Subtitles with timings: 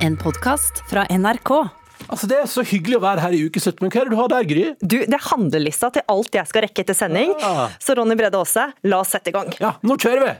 [0.00, 1.50] En podkast fra NRK.
[2.08, 4.20] Altså, Det er så hyggelig å være her i ukeslutt, men hva er det du
[4.20, 4.64] har der, Gry?
[4.80, 7.34] Du, Det er handlelista til alt jeg skal rekke etter sending.
[7.40, 7.68] Ja.
[7.78, 9.52] Så Ronny Brede Aase, la oss sette i gang.
[9.60, 10.32] Ja, nå kjører vi!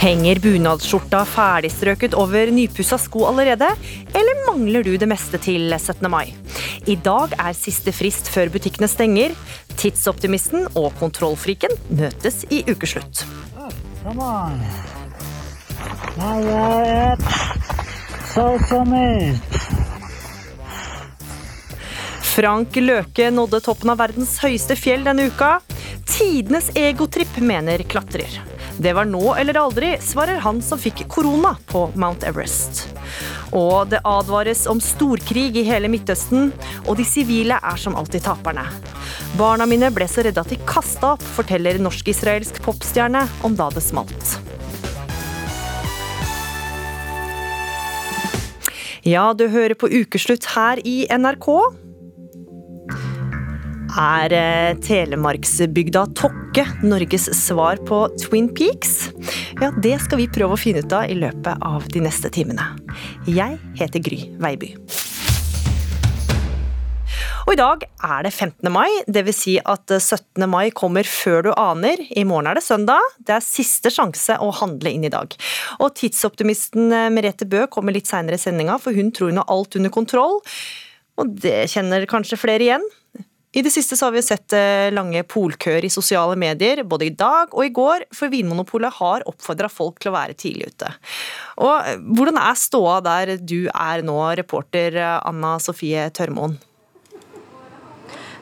[0.00, 3.66] Henger bunadsskjorta ferdigstrøket over nypussa sko allerede,
[4.16, 6.06] eller mangler du det meste til 17.
[6.08, 6.32] mai?
[6.88, 9.34] I dag er siste frist før butikkene stenger.
[9.76, 13.26] Tidsoptimisten og kontrollfriken møtes i ukeslutt.
[14.00, 14.56] Come on.
[16.16, 17.16] Now.
[22.30, 25.58] Frank Løke nådde toppen av verdens høyeste fjell denne uka.
[26.08, 28.40] Tidenes egotripp, mener klatrer.
[28.80, 32.86] Det var nå eller aldri, svarer han som fikk korona på Mount Everest.
[33.52, 36.48] Og det advares om storkrig i hele Midtøsten,
[36.86, 38.64] og de sivile er som alltid taperne.
[39.36, 43.84] Barna mine ble så redde at de kasta opp, forteller norsk-israelsk popstjerne om da det
[43.84, 44.38] smalt.
[49.04, 51.52] Ja, du hører på Ukeslutt her i NRK.
[53.98, 59.10] Er eh, telemarksbygda Tokke Norges svar på Twin Peaks?
[59.58, 62.68] Ja, det skal vi prøve å finne ut av i løpet av de neste timene.
[63.26, 64.76] Jeg heter Gry Veiby.
[67.48, 68.70] Og i dag er det 15.
[68.70, 69.40] mai, dvs.
[69.40, 70.46] Si at 17.
[70.46, 71.98] mai kommer før du aner.
[72.14, 73.02] I morgen er det søndag.
[73.18, 75.34] Det er siste sjanse å handle inn i dag.
[75.80, 79.50] Og tidsoptimisten eh, Merete Bø kommer litt seinere i sendinga, for hun tror hun har
[79.50, 80.38] alt under kontroll.
[81.18, 82.86] Og det kjenner kanskje flere igjen.
[83.50, 87.14] I det siste så har vi sett eh, lange polkøer i sosiale medier, både i
[87.18, 90.92] dag og i går, for Vinmonopolet har oppfordra folk til å være tidlig ute.
[91.58, 96.60] Og eh, Hvordan er ståa der du er nå, reporter eh, Anna Sofie Tørmoen?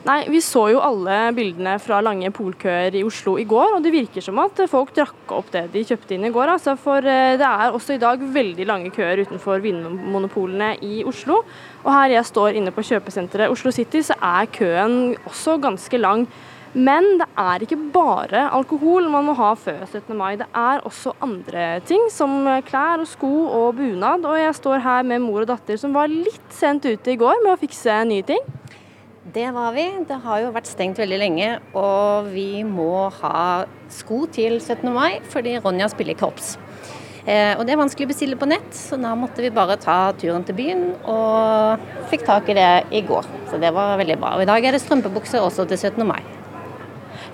[0.07, 3.91] Nei, Vi så jo alle bildene fra lange polkøer i Oslo i går, og det
[3.91, 6.53] virker som at folk drakk opp det de kjøpte inn i går.
[6.53, 11.41] Altså, for det er også i dag veldig lange køer utenfor vinmonopolene i Oslo.
[11.83, 16.23] Og her jeg står inne på kjøpesenteret Oslo City, så er køen også ganske lang.
[16.69, 20.15] Men det er ikke bare alkohol man må ha før 17.
[20.15, 20.37] mai.
[20.39, 24.23] Det er også andre ting, som klær og sko og bunad.
[24.23, 27.41] Og jeg står her med mor og datter som var litt sent ute i går
[27.43, 28.45] med å fikse nye ting.
[29.33, 29.83] Det var vi.
[30.07, 34.87] Det har jo vært stengt veldig lenge, og vi må ha sko til 17.
[34.95, 36.55] mai fordi Ronja spiller korps.
[37.27, 39.97] Eh, og det er vanskelig å bestille på nett, så da måtte vi bare ta
[40.17, 43.27] turen til byen, og fikk tak i det i går.
[43.51, 44.33] Så det var veldig bra.
[44.39, 46.07] Og i dag er det strømpebukser også til 17.
[46.09, 46.23] mai.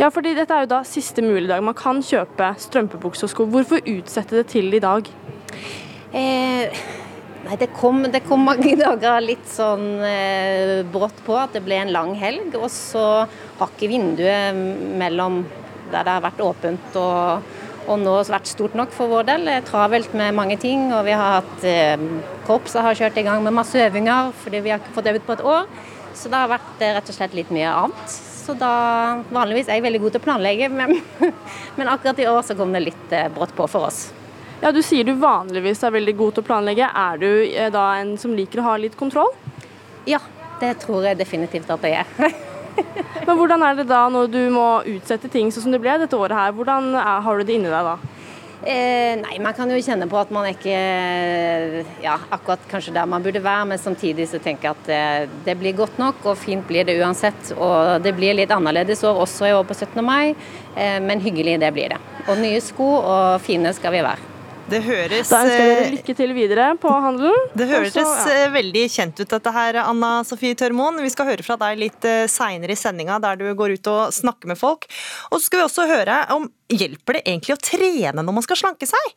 [0.02, 3.48] Ja, fordi dette er jo da siste mulig dag man kan kjøpe strømpebukser og sko.
[3.48, 5.08] Hvorfor utsette det til i dag?
[6.12, 6.76] Eh,
[7.46, 11.78] Nei, det kom, det kom, mange dager litt sånn eh, brått på at det ble
[11.84, 12.56] en lang helg.
[12.58, 13.06] Og så
[13.60, 14.58] har ikke vinduet
[14.98, 15.44] mellom
[15.92, 17.46] der det har vært åpent og,
[17.86, 19.52] og nå vært stort nok for vår del.
[19.68, 20.90] Travelt med mange ting.
[20.90, 22.08] Og vi har hatt eh,
[22.50, 25.38] korpset har kjørt i gang med masse øvinger fordi vi har ikke fått øvd på
[25.38, 25.70] et år.
[26.18, 28.20] Så det har vært eh, rett og slett litt mye annet.
[28.46, 28.74] Så da
[29.34, 30.98] Vanligvis er jeg veldig god til å planlegge, men,
[31.78, 34.08] men akkurat i år så kom det litt eh, brått på for oss.
[34.62, 36.88] Ja, Du sier du vanligvis er veldig god til å planlegge.
[36.88, 39.34] Er du eh, da en som liker å ha litt kontroll?
[40.08, 40.22] Ja,
[40.62, 42.36] det tror jeg definitivt at jeg er.
[43.28, 46.18] Men hvordan er det da når du må utsette ting sånn som det ble dette
[46.18, 46.54] året her?
[46.56, 47.96] Hvordan er, har du det inni deg da?
[48.66, 50.78] Eh, nei, man kan jo kjenne på at man er ikke
[52.02, 55.58] ja, akkurat kanskje der man burde være, men samtidig så tenker jeg at det, det
[55.60, 57.52] blir godt nok, og fint blir det uansett.
[57.60, 60.00] Og det blir litt annerledes år også i år på 17.
[60.06, 60.32] mai,
[60.74, 62.00] eh, men hyggelig det blir det.
[62.26, 64.35] Og nye sko og fine skal vi være.
[64.66, 67.50] Det høres Da ønsker jeg dere lykke til videre på handelen.
[67.60, 68.50] Det høres Også, ja.
[68.54, 70.98] veldig kjent ut dette her, Anna Sofie Tørmoen.
[71.06, 74.50] Vi skal høre fra deg litt seinere i sendinga, der du går ut og snakker
[74.50, 74.88] med folk.
[75.30, 78.58] Og så skal vi også høre om Hjelper det egentlig å trene når man skal
[78.58, 79.12] slanke seg?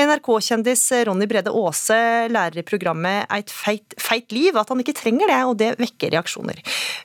[0.00, 1.98] NRK-kjendis Ronny Brede Aase
[2.32, 6.14] lærer i programmet Eit feit, feit liv at han ikke trenger det, og det vekker
[6.16, 6.62] reaksjoner.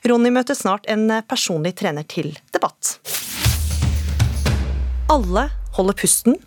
[0.08, 2.94] Ronny møter snart en personlig trener til debatt.
[5.12, 6.40] Alle holder pusten.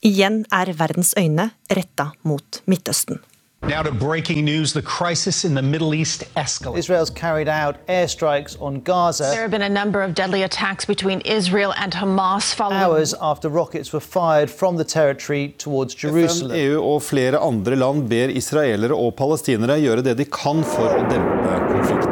[0.00, 3.18] Igjen er verdens øyne retta mot Midtøsten.
[3.62, 6.78] Now to breaking news the crisis in the Middle East escalates.
[6.78, 9.24] Israel's carried out airstrikes on Gaza.
[9.24, 12.82] There have been a number of deadly attacks between Israel and Hamas following.
[12.82, 16.56] Hours after rockets were fired from the territory towards Jerusalem.
[16.56, 20.96] FN, EU og flere andre land ber israelere og palestinere gjøre det de kan for
[20.96, 22.09] å dempe konflikten.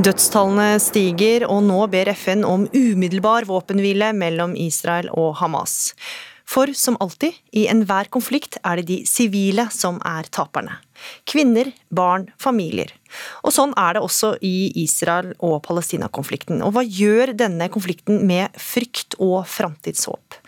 [0.00, 5.92] Dødstallene stiger, og nå ber FN om umiddelbar våpenhvile mellom Israel og Hamas.
[6.48, 10.78] For som alltid, i enhver konflikt er det de sivile som er taperne.
[11.28, 12.94] Kvinner, barn, familier.
[13.44, 16.64] Og sånn er det også i Israel- og Palestina-konflikten.
[16.64, 20.40] Og hva gjør denne konflikten med frykt og framtidshåp?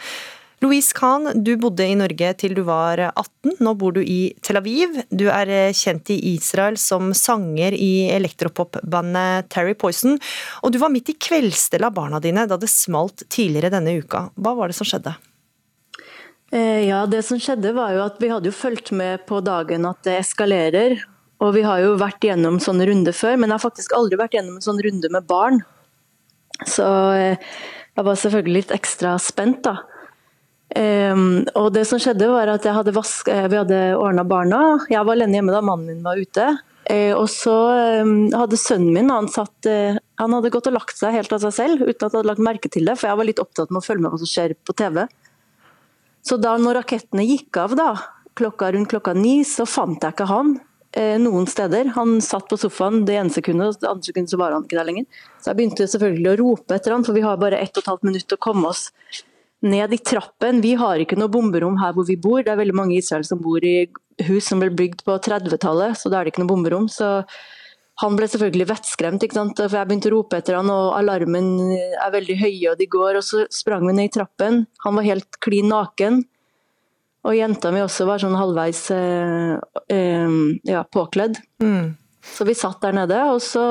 [0.63, 3.57] Louise Kahn, du bodde i Norge til du var 18.
[3.67, 4.95] Nå bor du i Tel Aviv.
[5.11, 10.15] Du er kjent i Israel som sanger i elektropopbandet Terry Poison.
[10.63, 14.29] Og du var midt i kveldsstellet av barna dine da det smalt tidligere denne uka.
[14.39, 15.17] Hva var det som skjedde?
[16.55, 19.89] Eh, ja, Det som skjedde var jo at vi hadde jo fulgt med på dagen
[19.91, 21.01] at det eskalerer.
[21.43, 24.39] Og vi har jo vært gjennom sånne runder før, men jeg har faktisk aldri vært
[24.39, 25.65] gjennom en sånn runde med barn.
[26.63, 26.87] Så
[27.19, 27.51] eh,
[27.97, 29.81] jeg var selvfølgelig litt ekstra spent, da.
[30.73, 34.61] Um, og det som skjedde var at hadde vask, eh, Vi hadde ordna barna.
[34.89, 36.47] Jeg var alene hjemme da mannen min var ute.
[36.89, 37.55] Uh, og så
[38.03, 41.45] um, hadde sønnen min han, satt, uh, han hadde gått og lagt seg helt av
[41.45, 43.71] seg selv uten at han hadde lagt merke til det, for jeg var litt opptatt
[43.71, 45.05] med å følge med hva som skjer på TV.
[46.27, 47.91] Så da når rakettene gikk av da,
[48.39, 51.93] klokka rundt klokka ni, så fant jeg ikke han uh, noen steder.
[51.99, 54.81] Han satt på sofaen det ene sekundet, og det andre sekundet så var han ikke
[54.81, 55.27] der lenger.
[55.39, 57.93] Så jeg begynte selvfølgelig å rope etter han, for vi har bare ett og et
[57.93, 58.89] halvt minutt å komme oss
[59.63, 60.61] ned i trappen.
[60.65, 62.43] Vi har ikke noe bomberom her hvor vi bor.
[62.43, 63.87] Det er veldig mange i Israel som bor i
[64.27, 66.89] hus som ble bygd på 30-tallet, så da er det ikke noe bomberom.
[66.91, 67.23] Så
[68.03, 69.61] han ble selvfølgelig vettskremt, ikke sant?
[69.61, 73.19] for jeg begynte å rope etter han, og alarmen er veldig høy, og de går.
[73.21, 74.63] Og så sprang vi ned i trappen.
[74.87, 76.23] Han var helt klin naken.
[77.23, 79.53] Og jenta mi også var sånn halvveis eh,
[79.95, 81.39] eh, ja, påkledd.
[81.63, 81.93] Mm.
[82.23, 83.63] Så vi satt der nede, og så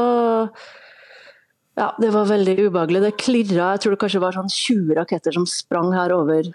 [1.79, 3.01] ja, det var veldig ubehagelig.
[3.05, 6.49] Det klirra, jeg tror det kanskje var sånn 20 raketter som sprang her over,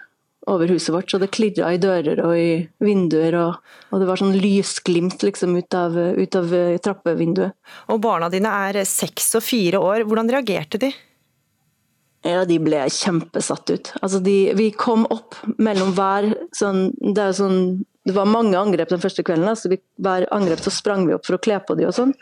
[0.47, 1.09] over huset vårt.
[1.09, 2.51] Så det klirra i dører og i
[2.83, 6.53] vinduer, og, og det var sånn lysglimt liksom ut av, ut av
[6.85, 7.57] trappevinduet.
[7.93, 10.05] Og barna dine er seks og fire år.
[10.05, 10.93] Hvordan reagerte de?
[12.27, 13.91] Ja, De ble kjempesatt ut.
[14.01, 19.01] Altså de, vi kom opp mellom hver sånn Det, sånn, det var mange angrep den
[19.01, 19.49] første kvelden.
[19.49, 22.13] Altså vi, hver angrep så sprang vi opp for å kle på dem og sånn.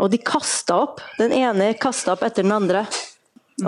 [0.00, 1.02] Og de kasta opp.
[1.20, 2.86] Den ene kasta opp etter den andre.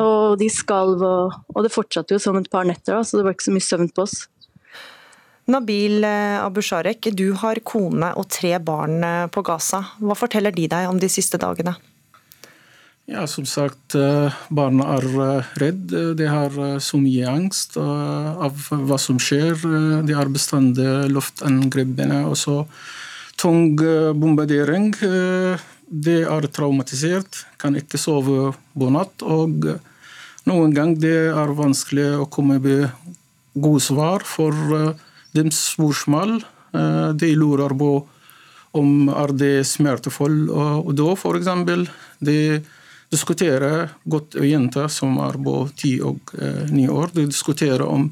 [0.01, 3.27] Og de skalv, og, og, det fortsatte jo som et par netter, da, så det
[3.27, 4.23] var ikke så mye søvn på oss.
[5.51, 9.83] Nabil eh, Abusharek, du har kone og tre barn eh, på Gaza.
[9.99, 11.75] Hva forteller de deg om de siste dagene?
[13.11, 15.93] Ja, Som sagt, eh, barna er redd.
[16.17, 19.59] De har så mye angst av hva som skjer.
[20.07, 22.63] De har bestandig luftangrepene og så
[23.43, 24.93] tung bombardering
[25.93, 29.23] de er traumatisert, kan ikke sove på natt.
[29.23, 29.69] Og
[30.49, 32.89] noen ganger det er vanskelig å komme med
[33.53, 34.95] gode svar for uh,
[35.37, 36.39] deres spørsmål.
[36.73, 37.93] Uh, de lurer på
[38.73, 41.51] om er det smertefullt å dø, f.eks.
[42.25, 42.39] De
[43.13, 47.13] diskuterer godt og jenter som er på ti og uh, ni år.
[47.13, 48.09] De diskuterer om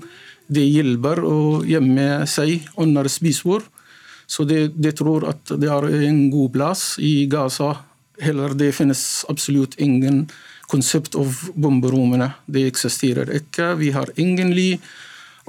[0.51, 3.65] det hjelper å gjemme seg under spisebord.
[4.31, 7.73] Så de, de, tror at det er en god plass i Gaza.
[8.23, 10.29] Heller det finnes absolutt ingen
[10.71, 12.31] konsept av bomberommene.
[12.47, 13.73] Det eksisterer ikke.
[13.81, 14.69] Vi har ingen ly.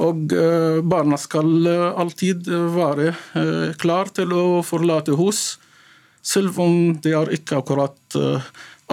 [0.01, 5.59] Og uh, barna skal uh, alltid være klare klar til å forlate hus.
[6.25, 8.17] Selv om det er ikke akkurat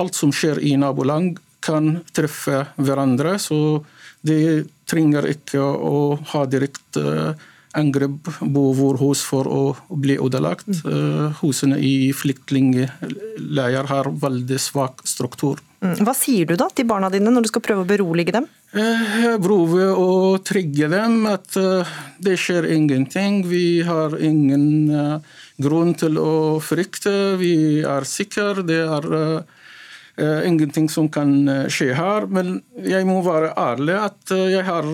[0.01, 3.37] alt som skjer i naboland, kan treffe hverandre.
[3.41, 3.85] Så
[4.25, 7.35] de trenger ikke å ha direkte
[7.79, 10.69] angrep på vår hus for å bli ødelagt.
[10.85, 11.39] Mm.
[11.41, 15.63] Husene i flyktningleirer har veldig svak struktur.
[15.79, 15.95] Mm.
[16.03, 18.49] Hva sier du da til barna dine når du skal prøve å berolige dem?
[18.75, 21.93] Jeg eh, prøver å trygge dem at eh,
[22.25, 23.45] det skjer ingenting.
[23.47, 24.91] Vi har ingen
[25.59, 27.39] grunn til å frykte.
[27.39, 27.55] Vi
[27.87, 28.67] er sikre.
[28.67, 29.09] Det er
[30.19, 32.27] ingenting som kan uh, skje her.
[32.31, 34.89] Men jeg må være ærlig at uh, jeg har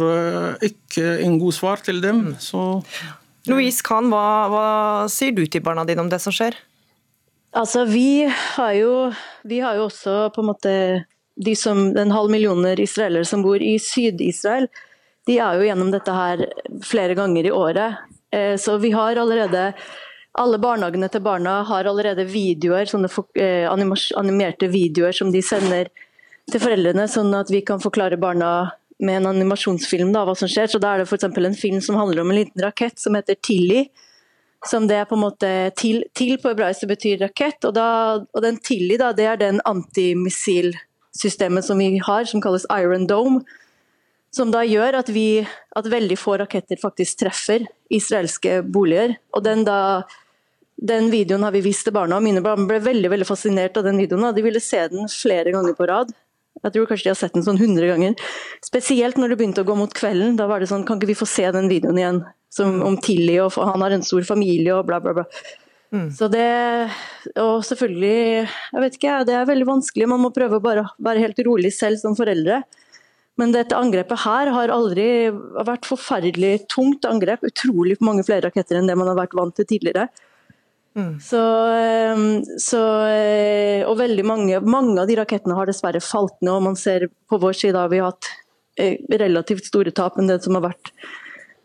[0.64, 2.20] ikke en god svar til dem.
[2.28, 2.36] Mm.
[2.42, 2.82] Så
[3.50, 4.68] Louise Kahn, hva, hva,
[5.12, 6.56] sier du til barna dine om det som skjer?
[7.54, 8.94] Altså, vi har jo,
[9.46, 10.72] vi har jo også på en måte
[11.34, 14.68] de som, Den halv millioner israelere som bor i Syd-Israel,
[15.26, 16.44] de er jo gjennom dette her
[16.86, 17.96] flere ganger i året.
[18.60, 19.64] Så vi har allerede
[20.40, 25.90] alle barnehagene til barna har allerede videoer, sånne eh, animerte videoer som de sender
[26.50, 28.70] til foreldrene, sånn at vi kan forklare barna
[29.04, 30.66] med en animasjonsfilm da, hva som skjer.
[30.70, 31.24] Så Da er det f.eks.
[31.24, 33.86] en film som handler om en liten rakett som heter Tilly.
[34.66, 38.42] Som det er på en måte Til, til på hebraisk betyr rakett, og, da, og
[38.42, 43.44] den Tilly da, det er den antimissilsystemet som vi har, som kalles Iron Dome.
[44.34, 49.14] Som da gjør at, vi, at veldig få raketter faktisk treffer israelske boliger.
[49.36, 50.02] Og den da
[50.76, 53.86] den videoen har vi vist til barna, og mine barn ble veldig veldig fascinert av
[53.86, 54.26] den videoen.
[54.28, 56.12] og De ville se den flere ganger på rad.
[56.64, 58.14] Jeg tror kanskje de har sett den sånn 100 ganger.
[58.64, 60.38] Spesielt når det begynte å gå mot kvelden.
[60.38, 62.22] Da var det sånn, kan ikke vi få se den videoen igjen?
[62.54, 65.24] Som, om Tilly, og han har en stor familie og bla, bla, bla.
[65.94, 66.08] Mm.
[66.14, 66.90] Så det
[67.38, 70.08] Og selvfølgelig, jeg vet ikke, det er veldig vanskelig.
[70.10, 72.62] Man må prøve å bare være helt rolig selv som foreldre.
[73.40, 75.06] Men dette angrepet her har aldri
[75.66, 77.42] vært forferdelig tungt angrep.
[77.46, 80.06] Utrolig mange flere raketter enn det man har vært vant til tidligere.
[80.94, 81.18] Mm.
[81.18, 81.40] Så,
[81.74, 86.52] ehm, så, eh, og veldig mange, mange av de rakettene har dessverre falt ned.
[86.52, 88.30] og man ser På vår side har vi hatt
[88.78, 90.92] eh, relativt store tap enn det som har vært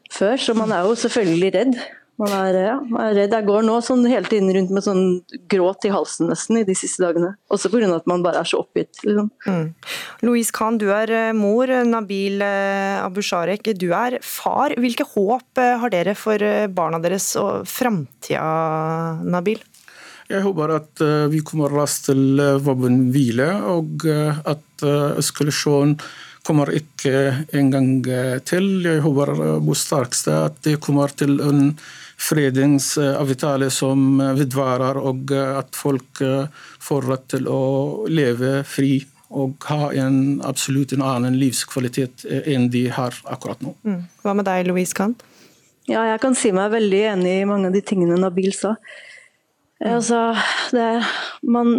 [0.09, 1.77] før, så man er jo selvfølgelig redd.
[2.19, 3.31] Man er, ja, man er, redd.
[3.31, 5.03] Jeg går nå sånn hele tiden rundt med sånn
[5.51, 7.31] gråt i halsen nesten i de siste dagene.
[7.47, 7.87] Også pga.
[7.95, 8.91] at man bare er så oppgitt.
[9.05, 9.29] Liksom.
[9.47, 9.69] Mm.
[10.27, 11.71] Louise Khan, du er eh, mor.
[11.87, 14.75] Nabil eh, Abusharek, du er far.
[14.75, 16.43] Hvilke håp eh, har dere for
[16.75, 18.43] barna deres og framtida,
[19.23, 19.63] Nabil?
[20.29, 24.83] Jeg håper at vi kommer raskt til våpenhvile, og at
[25.17, 25.95] eskalasjon
[26.45, 27.89] kommer ikke en gang
[28.45, 28.69] til.
[28.85, 29.33] Jeg håper
[29.65, 31.73] på sterkeste at det kommer til en
[32.19, 36.19] fredingsavtale som vedvarer, og at folk
[36.83, 37.61] får rett til å
[38.11, 38.97] leve fri
[39.29, 43.75] og ha en absolutt en annen livskvalitet enn de har akkurat nå.
[43.85, 44.01] Mm.
[44.23, 45.21] Hva med deg, Louise Kant?
[45.89, 48.75] Ja, jeg kan si meg veldig enig i mange av de tingene Nabil sa.
[49.79, 49.93] Mm.
[49.93, 50.19] Altså,
[50.75, 50.87] det,
[51.45, 51.77] man,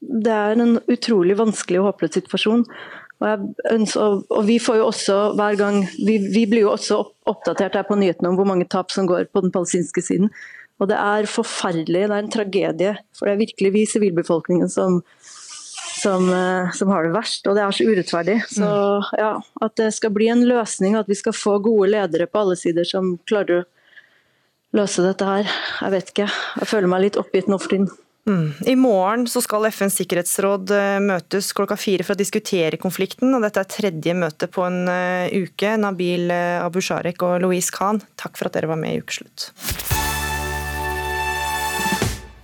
[0.00, 2.64] det er en utrolig vanskelig og håpløs situasjon.
[3.22, 6.98] Og, ønsker, og, vi får jo også hver gang vi, vi, blir jo også
[7.30, 10.32] oppdatert her på nyhetene om hvor mange tap som går på den palestinske siden.
[10.82, 12.96] Og det er forferdelig, det er en tragedie.
[13.14, 14.98] For det er virkelig vi sivilbefolkningen som,
[16.02, 18.38] som, eh, som, har det verst, og det er så urettferdig.
[18.50, 19.12] Så mm.
[19.20, 22.58] ja, At det skal bli en løsning, at vi skal få gode ledere på alle
[22.58, 23.68] sider som klarer å
[24.74, 25.52] løse dette her.
[25.84, 26.30] Jeg vet ikke.
[26.62, 27.92] Jeg føler meg litt oppgitt nå for tiden.
[28.28, 28.52] Mm.
[28.66, 33.34] I morgen skal FNs sikkerhetsråd eh, møtes klokka fire for å diskutere konflikten.
[33.34, 35.74] og Dette er tredje møte på en eh, uke.
[35.82, 39.50] Nabil eh, Abusharek og Louise Khan, takk for at dere var med i Ukeslutt.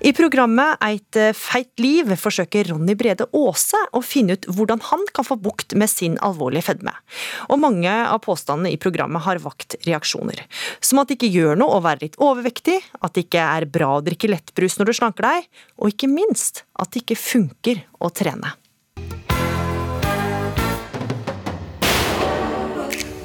[0.09, 5.27] I programmet Eit feit liv forsøker Ronny Brede Aase å finne ut hvordan han kan
[5.27, 6.95] få bukt med sin alvorlige fedme.
[7.53, 10.41] Og mange av påstandene i programmet har vakt reaksjoner.
[10.81, 13.91] Som at det ikke gjør noe å være litt overvektig, at det ikke er bra
[13.99, 18.09] å drikke lettbrus når du slanker deg, og ikke minst at det ikke funker å
[18.09, 18.55] trene.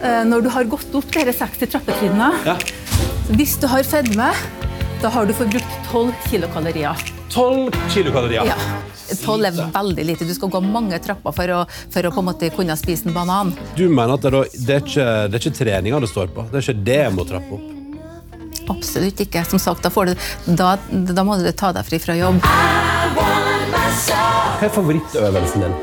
[0.03, 2.57] Eh, når du har gått opp disse 60 trappetrinnene, ja.
[3.31, 4.33] hvis du har fedme
[5.03, 6.95] da har du forbrukt 12 kilokalorier.
[7.29, 8.45] 12 kilokalorier?
[8.45, 8.55] Ja.
[9.25, 10.25] 12 er veldig lite.
[10.25, 13.15] Du skal gå mange trapper for å, for å på en måte kunne spise en
[13.15, 13.51] banan.
[13.75, 16.41] Du mener at det, det, er ikke, det er ikke treninga det står på?
[16.47, 17.65] Det er ikke det jeg må trappe opp?
[18.71, 19.43] Absolutt ikke.
[19.51, 20.15] Som sagt, da, du,
[20.55, 20.77] da,
[21.19, 22.39] da må du ta deg fri fra jobb.
[22.47, 23.27] Hva
[24.63, 25.75] er favorittøvelsen din?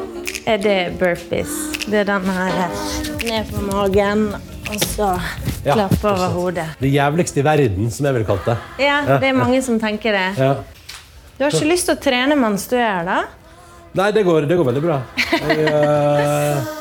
[0.48, 1.52] Er det burpees?
[1.84, 2.72] Det er den her.
[3.20, 4.30] Ned på magen
[4.70, 5.08] og så
[5.64, 6.66] ja, klappe over hodet.
[6.80, 8.56] Det jævligste i verden, som jeg ville kalt det.
[8.86, 10.28] Ja, det er mange som tenker det.
[10.38, 10.52] Ja.
[11.36, 13.20] Du har ikke lyst til å trene mens du er her, da?
[13.98, 15.00] Nei, det går, det går veldig bra.
[15.40, 16.76] Jeg, uh...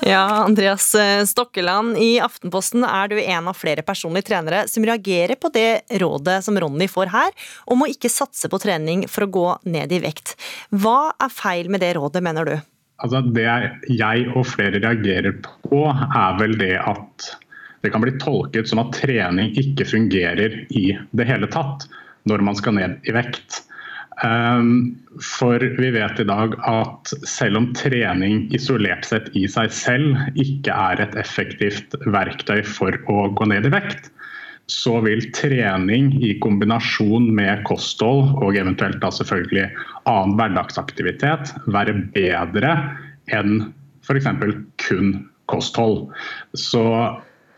[0.00, 5.36] Ja, Andreas eh, Stokkeland, i Aftenposten er du en av flere personlige trenere som reagerer
[5.36, 7.36] på det rådet som Ronny får her,
[7.68, 10.38] om å ikke satse på trening for å gå ned i vekt.
[10.72, 12.56] Hva er feil med det rådet, mener du?
[13.00, 13.46] Altså det
[13.96, 17.30] jeg og flere reagerer på, er vel det at
[17.80, 21.86] det kan bli tolket som at trening ikke fungerer i det hele tatt
[22.28, 23.62] når man skal ned i vekt.
[24.26, 30.18] Ehm, for vi vet i dag at selv om trening isolert sett i seg selv
[30.36, 34.10] ikke er et effektivt verktøy for å gå ned i vekt,
[34.70, 39.66] så vil trening i kombinasjon med kosthold og eventuelt da selvfølgelig
[40.10, 42.76] annen hverdagsaktivitet være bedre
[43.34, 43.64] enn
[44.06, 44.28] f.eks.
[44.84, 45.10] kun
[45.50, 46.06] kosthold.
[46.54, 46.84] Så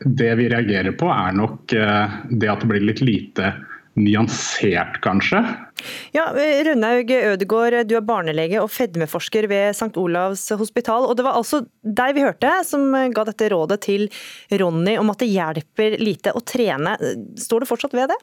[0.05, 3.53] det vi reagerer på er nok eh, det at det blir litt lite
[3.99, 5.43] nyansert, kanskje.
[6.15, 9.93] Ja, Rønnaug Ødegård, du er barnelege og fedmeforsker ved St.
[10.01, 11.09] Olavs hospital.
[11.09, 14.07] og Det var altså deg vi hørte som ga dette rådet til
[14.53, 16.97] Ronny om at det hjelper lite å trene.
[17.37, 18.21] Står du fortsatt ved det?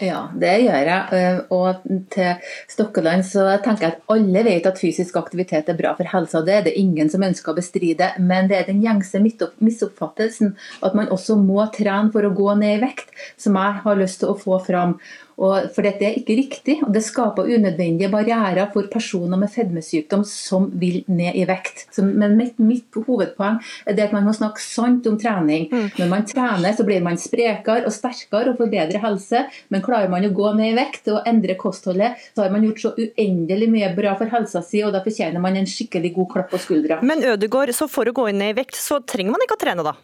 [0.00, 1.16] Ja, det gjør jeg.
[1.16, 5.92] Eh, og til Stokkeland så tenker jeg at alle vet at fysisk aktivitet er bra
[5.98, 6.40] for helsa.
[6.46, 8.14] Det er det ingen som ønsker å bestride.
[8.16, 10.54] Men det er den gjengse misoppfattelsen
[10.86, 14.22] at man også må trene for å gå ned i vekt, som jeg har lyst
[14.22, 14.96] til å få fram.
[15.40, 20.24] Og, for dette er ikke riktig, og det skaper unødvendige barrierer for personer med fedmesykdom
[20.28, 21.86] som vil ned i vekt.
[21.94, 25.68] Så, men mitt, mitt, hovedpoeng er det at man må snakke sant om trening.
[25.72, 25.88] Mm.
[25.96, 29.46] Når man trener, så blir man sprekere og sterkere og får bedre helse.
[29.72, 32.84] Men klarer man å gå ned i vekt og endre kostholdet, så har man gjort
[32.84, 36.52] så uendelig mye bra for helsa si, og da fortjener man en skikkelig god klapp
[36.52, 37.00] på skuldra.
[37.06, 39.86] Men Ødegård, så for å gå inn i vekt, så trenger man ikke å trene,
[39.86, 39.96] da?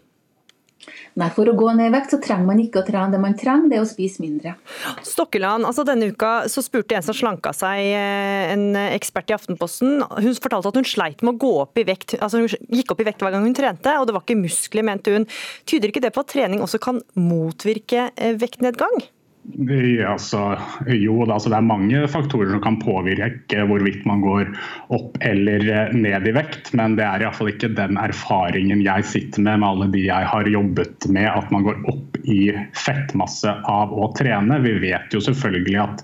[1.16, 3.11] Nei, For å gå ned i vekt så trenger man ikke å trene.
[3.14, 4.55] Det man trenger, det er å spise mindre.
[5.07, 10.02] Stokkeland, altså Denne uka så spurte en som slanka seg, eh, en ekspert i Aftenposten.
[10.02, 12.19] Hun fortalte at hun sleit med å gå opp i vekt.
[12.21, 14.87] altså Hun gikk opp i vekt hver gang hun trente, og det var ikke muskler,
[14.87, 15.26] mente hun.
[15.64, 19.00] Tyder ikke det på at trening også kan motvirke eh, vektnedgang?
[19.47, 20.41] Altså,
[20.91, 24.49] jo, altså det er mange faktorer som kan påvirke hvorvidt man går
[24.95, 26.73] opp eller eh, ned i vekt.
[26.76, 30.50] Men det er iallfall ikke den erfaringen jeg sitter med med alle de jeg har
[30.50, 32.41] jobbet med, at man går opp i
[32.75, 34.59] fettmasse av å trene.
[34.65, 36.03] Vi vet jo selvfølgelig at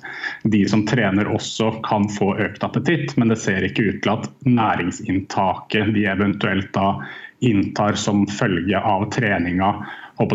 [0.55, 4.31] de som trener også kan få økt appetitt, men det ser ikke ut til at
[4.47, 6.95] næringsinntaket de eventuelt da
[7.43, 9.75] inntar som følge av treninga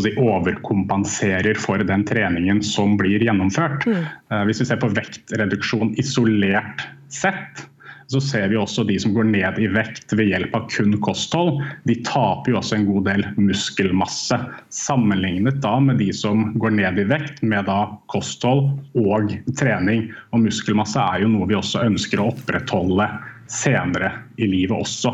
[0.03, 3.88] si, overkompenserer for den treningen som blir gjennomført.
[3.88, 4.03] Mm.
[4.32, 7.67] Eh, hvis vi ser på vektreduksjon isolert sett,
[8.08, 11.60] så ser vi også de som går ned i vekt ved hjelp av kun kosthold.
[11.89, 14.39] De taper jo også en god del muskelmasse,
[14.72, 17.82] sammenlignet da med de som går ned i vekt med da
[18.13, 20.08] kosthold og trening.
[20.32, 23.10] Og muskelmasse er jo noe vi også ønsker å opprettholde
[23.51, 25.12] senere i livet også.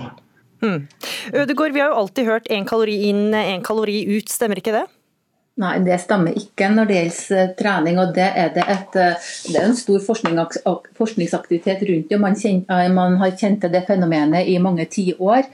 [0.64, 0.88] Mm.
[1.34, 4.86] Ødegård, vi har jo alltid hørt én kalori inn, én kalori ut, stemmer ikke det?
[5.62, 8.00] Nei, det stemmer ikke når det gjelder eh, trening.
[8.02, 10.00] og Det er, det et, eh, det er en stor
[10.98, 12.20] forskningsaktivitet rundt det.
[12.22, 15.46] Man, eh, man har kjent til det fenomenet i mange tiår.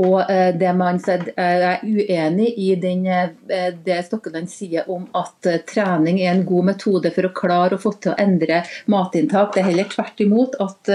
[0.00, 5.48] Og eh, det man eh, er uenig i den, eh, det Stokkeland sier om at
[5.68, 9.52] trening er en god metode for å klare å få til å endre matinntak.
[9.52, 10.92] Det er heller tvert imot at,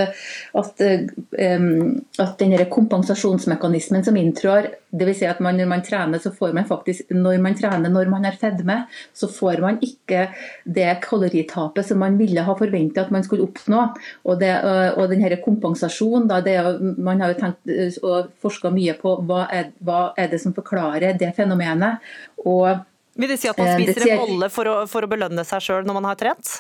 [0.58, 5.22] at, at denne kompensasjonsmekanismen som inntrår, dvs.
[5.22, 8.26] Si at man, når man trener, så får man faktisk når man trener når man
[8.26, 8.80] har fedme,
[9.14, 10.28] så får man ikke
[10.66, 13.88] det kaloritapet som man ville ha forventa at man skulle oppnå.
[14.26, 14.52] Og, det,
[14.98, 16.58] og denne kompensasjonen, da, det,
[16.98, 20.56] man har jo tenkt og forska mye mye på hva er, hva er det som
[20.56, 22.04] forklarer det fenomenet.
[22.46, 22.86] Og,
[23.18, 25.64] Vil det si at man eh, spiser en bolle for å, for å belønne seg
[25.64, 26.60] sjøl når man har trent?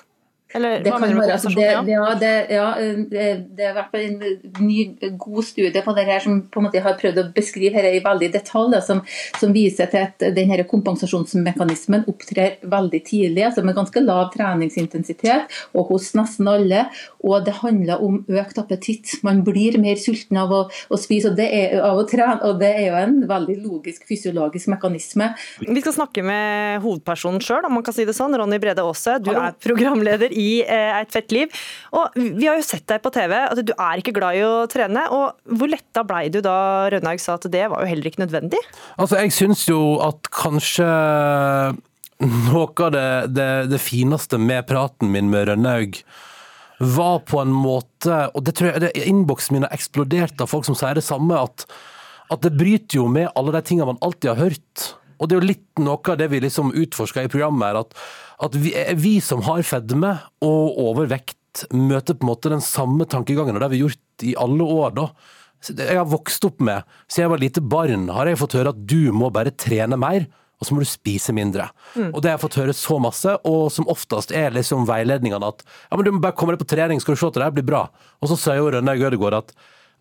[0.55, 1.81] Eller, det, kan være, altså det, ja,
[2.15, 2.67] det, ja,
[3.11, 3.23] det,
[3.57, 4.21] det er i hvert fall en
[4.63, 4.77] ny,
[5.19, 7.99] god studie på det her som på en måte har prøvd å beskrive her i
[8.05, 9.01] veldig detalj, som,
[9.35, 15.91] som, viser til at denne kompensasjonsmekanismen opptrer veldig tidlig, altså med ganske lav treningsintensitet og
[15.91, 16.85] hos nesten alle.
[17.27, 19.17] Og det handler om økt appetitt.
[19.27, 22.71] Man blir mer sulten av å, å spise og er, av å trene, og det
[22.71, 25.33] er jo en veldig logisk fysiologisk mekanisme.
[25.59, 28.37] Vi skal snakke med hovedpersonen sjøl, om man kan si det sånn.
[28.37, 31.57] Ronny Brede Aase, du er programleder i eh, Et fett liv.
[31.97, 34.67] Og Vi har jo sett deg på TV, at du er ikke glad i å
[34.71, 35.07] trene.
[35.13, 38.61] og Hvor letta blei du da Rønnaug sa at det var jo heller ikke nødvendig?
[38.97, 40.87] Altså, Jeg syns jo at kanskje
[42.19, 46.01] noe av det, det, det fineste med praten min med Rønnaug
[46.77, 50.77] var på en måte Og det tror jeg innboksen min har eksplodert av folk som
[50.77, 51.33] sier det samme.
[51.37, 51.65] at,
[52.33, 54.87] at det bryter jo med alle de tingene man alltid har hørt.
[55.17, 57.97] Og det er jo litt noe av det vi liksom utforsker i programmet, her, at
[58.37, 60.13] at vi, vi, som har fedme
[60.45, 61.35] og overvekt,
[61.73, 64.91] møter på en måte den samme tankegangen, og det har vi gjort i alle år.
[64.93, 65.07] da.
[65.71, 68.83] Jeg har vokst opp med, siden jeg var lite barn, har jeg fått høre at
[68.85, 70.27] du må bare trene mer.
[70.57, 71.67] Og så må du spise mindre.
[71.93, 72.15] Mm.
[72.15, 75.61] Og Det har jeg fått høre så masse, og som oftest er liksom veiledningene at
[75.61, 77.67] ja, men du må bare komme deg på trening, skal du se at det blir
[77.67, 77.83] bra.
[78.21, 79.53] Og så sier jo Rønnaug Ødegaard at,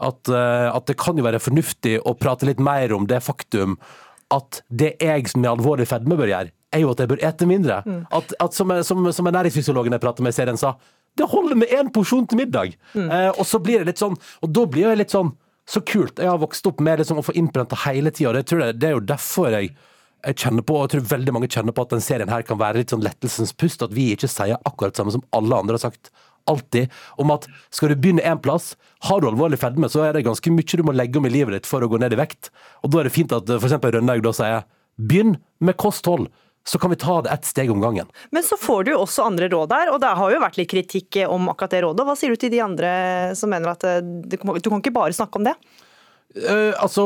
[0.08, 3.76] at, uh, at det kan jo være fornuftig å prate litt mer om det faktum
[4.34, 7.80] at det jeg med alvorlig fedme bør gjøre, er jo at jeg bør ete mindre.
[7.86, 8.04] Mm.
[8.18, 10.74] At, at som, som, som ernæringsfysiologen jeg pratet med i serien sa,
[11.16, 12.76] det holder med én porsjon til middag.
[12.92, 13.08] Mm.
[13.08, 15.32] Eh, og så blir det litt sånn, og da blir jeg litt sånn
[15.66, 16.20] så kult.
[16.22, 18.34] Jeg har vokst opp med liksom å få innprenta hele tida.
[18.36, 19.72] Det, det, er jo derfor jeg,
[20.26, 22.60] jeg kjenner på, og jeg tror veldig mange kjenner på at den serien her kan
[22.60, 23.82] være litt sånn lettelsens pust.
[23.82, 26.12] At vi ikke sier akkurat det samme som alle andre har sagt
[26.50, 26.92] alltid.
[27.20, 28.74] Om at skal du begynne én plass,
[29.08, 31.58] har du alvorlig fedme, så er det ganske mye du må legge om i livet
[31.58, 32.50] ditt for å gå ned i vekt.
[32.82, 33.78] Og da er det fint at f.eks.
[33.82, 36.30] Rønnaug da sier begynn med kosthold
[36.66, 38.08] så kan vi ta det ett steg om gangen.
[38.30, 40.70] Men så får du jo også andre råd der, og det har jo vært litt
[40.72, 42.06] kritikk om akkurat det rådet.
[42.08, 42.92] Hva sier du til de andre
[43.38, 45.54] som mener at eh, du kan ikke bare snakke om det?
[46.36, 47.04] Uh, altså,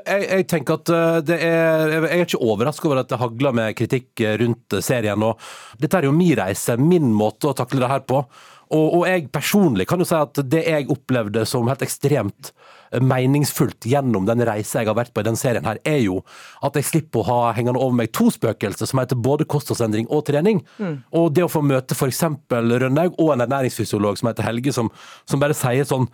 [0.00, 0.90] jeg, jeg, tenker at
[1.28, 5.22] det er Jeg er ikke overrasket over at det hagler med kritikk rundt serien.
[5.22, 5.38] og
[5.78, 8.24] Dette er jo min reise, min måte å takle det her på.
[8.72, 12.52] Og, og jeg personlig kan jo si at det jeg opplevde som helt ekstremt
[13.00, 16.18] meningsfullt gjennom den reisa jeg har vært på i den serien her, er jo
[16.64, 20.26] at jeg slipper å ha hengende over meg to spøkelser som heter både kostholdsendring og
[20.28, 20.60] trening.
[20.76, 20.98] Mm.
[21.16, 22.24] Og det å få møte f.eks.
[22.52, 24.92] Rønnaug og en ernæringsfysiolog som heter Helge, som,
[25.28, 26.08] som bare sier sånn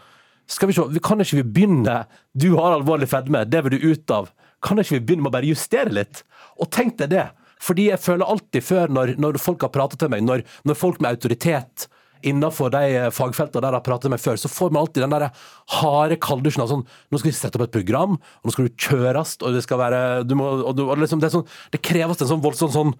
[0.48, 1.98] skal vi se, vi kan ikke vi begynne
[2.32, 4.30] Du har alvorlig fedme, det vil du ut av.
[4.64, 6.22] Kan ikke vi begynne med å bare justere litt?
[6.56, 7.26] Og tenk deg det!
[7.60, 11.00] Fordi jeg føler alltid før, når, når folk har pratet til meg, når, når folk
[11.02, 11.88] med autoritet
[12.26, 15.28] innenfor de fagfeltene der jeg pratet med før, så får man alltid den der
[15.78, 18.74] harde kalddusjen av sånn Nå skal vi sette opp et program, og nå skal du
[18.88, 20.00] kjøres, og det skal være
[20.38, 22.96] må, du, liksom, det, sånn, det kreves en sånn voldsom sånn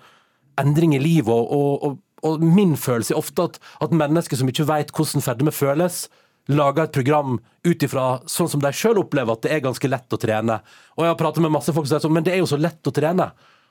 [0.58, 4.66] endring i livet, og, og, og, min følelse er ofte at, at mennesker som ikke
[4.68, 6.06] vet hvordan fedme føles,
[6.48, 10.16] lager et program ut ifra sånn som de sjøl opplever at det er ganske lett
[10.16, 10.56] å trene.
[10.96, 12.58] Og jeg har pratet med masse folk som sier sånn, men det er jo så
[12.60, 13.28] lett å trene.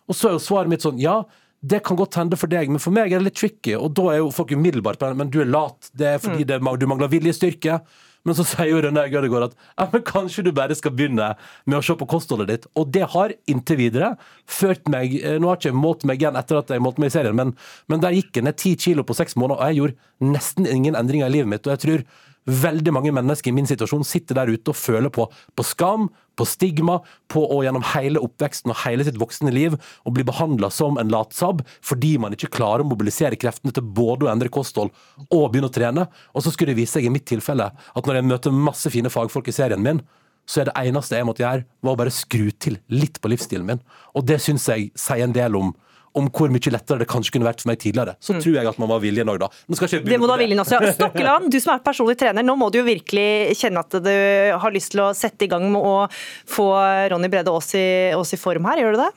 [0.07, 1.23] Og så er jo svaret mitt sånn, ja,
[1.61, 3.73] det kan godt hende for deg, men for meg er det litt tricky.
[3.77, 6.45] Og da er jo folk umiddelbart på den, men du er lat, det er fordi
[6.45, 7.79] det, du mangler viljestyrke.
[8.27, 11.31] Men så sier jo Rønne Gødegård at ja, men kanskje du bare skal begynne
[11.65, 12.69] med å se på kostholdet ditt.
[12.77, 16.37] Og det har inntil videre ført meg eh, Nå har jeg ikke målt meg igjen
[16.39, 17.55] etter at jeg målte meg i serien, men,
[17.87, 20.97] men der gikk jeg ned ti kilo på seks måneder, og jeg gjorde nesten ingen
[20.99, 21.65] endringer i livet mitt.
[21.65, 22.05] Og jeg tror
[22.47, 26.07] veldig mange mennesker i min situasjon sitter der ute og føler på, på skam,
[26.37, 26.99] på stigma,
[27.31, 31.11] på å gjennom hele oppveksten og hele sitt voksne liv å bli behandla som en
[31.11, 34.93] latsabb fordi man ikke klarer å mobilisere kreftene til både å endre kosthold
[35.27, 36.07] og begynne å trene.
[36.33, 39.11] Og så skulle det vise seg i mitt tilfelle at når jeg møter masse fine
[39.11, 40.03] fagfolk i serien min,
[40.47, 43.67] så er det eneste jeg måtte gjøre, var å bare skru til litt på livsstilen
[43.67, 43.81] min.
[44.15, 45.73] Og det syns jeg sier en del om
[46.15, 48.15] om hvor mye lettere det kanskje kunne vært for meg tidligere.
[48.19, 48.41] Så Mm.
[48.41, 49.49] tror jeg at man var viljen òg, da.
[49.69, 50.79] Nå skal ikke Det må du ha viljen også.
[50.81, 50.91] Ja.
[50.97, 54.11] Stokkeland, du som er personlig trener, nå må du jo virkelig kjenne at du
[54.57, 56.07] har lyst til å sette i gang med å
[56.47, 56.67] få
[57.11, 59.11] Ronny Brede Aas i, i form her, gjør du det?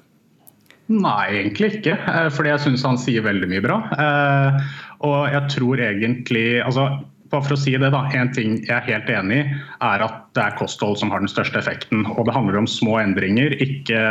[0.91, 1.95] Nei, egentlig ikke.
[1.95, 3.79] eh, Fordi jeg syns han sier veldig mye bra.
[3.95, 4.61] Eh,
[5.07, 6.89] Og jeg tror egentlig altså,
[7.31, 10.17] bare for å si det da, En ting jeg er helt enig i, er at
[10.35, 12.03] det er kosthold som har den største effekten.
[12.19, 14.03] Og det handler om små endringer, ikke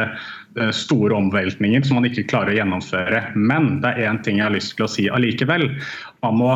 [0.74, 3.22] store omveltninger som man ikke klarer å gjennomføre.
[3.38, 5.68] Men det er én ting jeg har lyst til å si allikevel.
[6.26, 6.52] Man må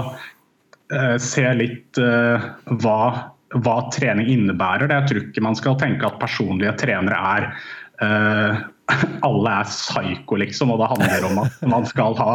[0.93, 2.47] eh, se litt eh,
[2.83, 2.99] hva,
[3.53, 4.89] hva trening innebærer.
[4.89, 5.01] Det.
[5.09, 7.49] Tror ikke man skal tenke at personlige trenere er
[8.03, 8.63] eh,
[9.23, 12.33] alle er psyko, liksom, og det handler om at man skal ha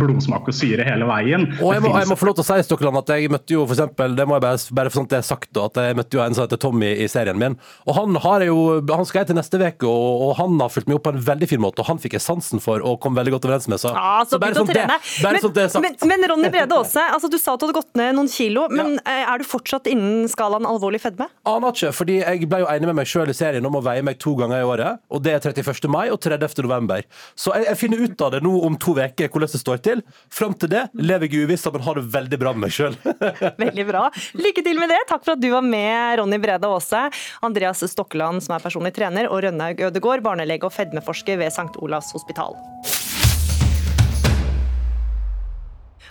[0.00, 1.44] blodsmak og syre hele veien.
[1.58, 3.66] Og jeg må, jeg må få lov til å si Stokland, at jeg møtte jo
[3.66, 6.16] for eksempel, det må jeg bare, bare for sånt det er sagt at jeg møtte
[6.16, 7.58] jo en som heter Tommy i serien min.
[7.84, 8.56] Og han har jo,
[8.88, 11.20] han skal jeg til neste uke, og, og han har fulgt meg opp på en
[11.28, 13.82] veldig fin måte, og han fikk jeg sansen for og kom veldig godt overens med.
[13.82, 15.84] Så, Ja, så bare sånt det, bare Men, sånn det er sagt.
[15.84, 18.66] men, men Ronny Brede Aase, altså, du sa at du hadde gått ned noen kilo,
[18.72, 19.20] men ja.
[19.34, 21.28] er du fortsatt innen skalaen alvorlig fedme?
[21.48, 24.04] Aner ikke, fordi jeg ble jo enig med meg sjøl i serien om å veie
[24.06, 25.02] meg to ganger i året.
[25.12, 25.73] Og det er 31.
[25.90, 26.62] mai og 30.
[26.64, 27.04] november.
[27.38, 30.02] Så jeg, jeg finner ut av det nå om to uker hvordan det står til.
[30.32, 32.96] Fram til det lever jeg i uvisse, men har det veldig bra med meg sjøl.
[33.64, 34.06] Veldig bra.
[34.38, 35.00] Lykke til med det.
[35.10, 37.06] Takk for at du var med, Ronny Brede Aase.
[37.44, 41.74] Andreas Stokkeland, som er personlig trener, og Rønnaug Ødegård, barnelege og fedmeforsker ved St.
[41.82, 42.58] Olavs hospital.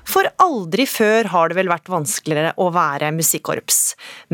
[0.07, 3.81] For aldri før har det vel vært vanskeligere å være musikkorps.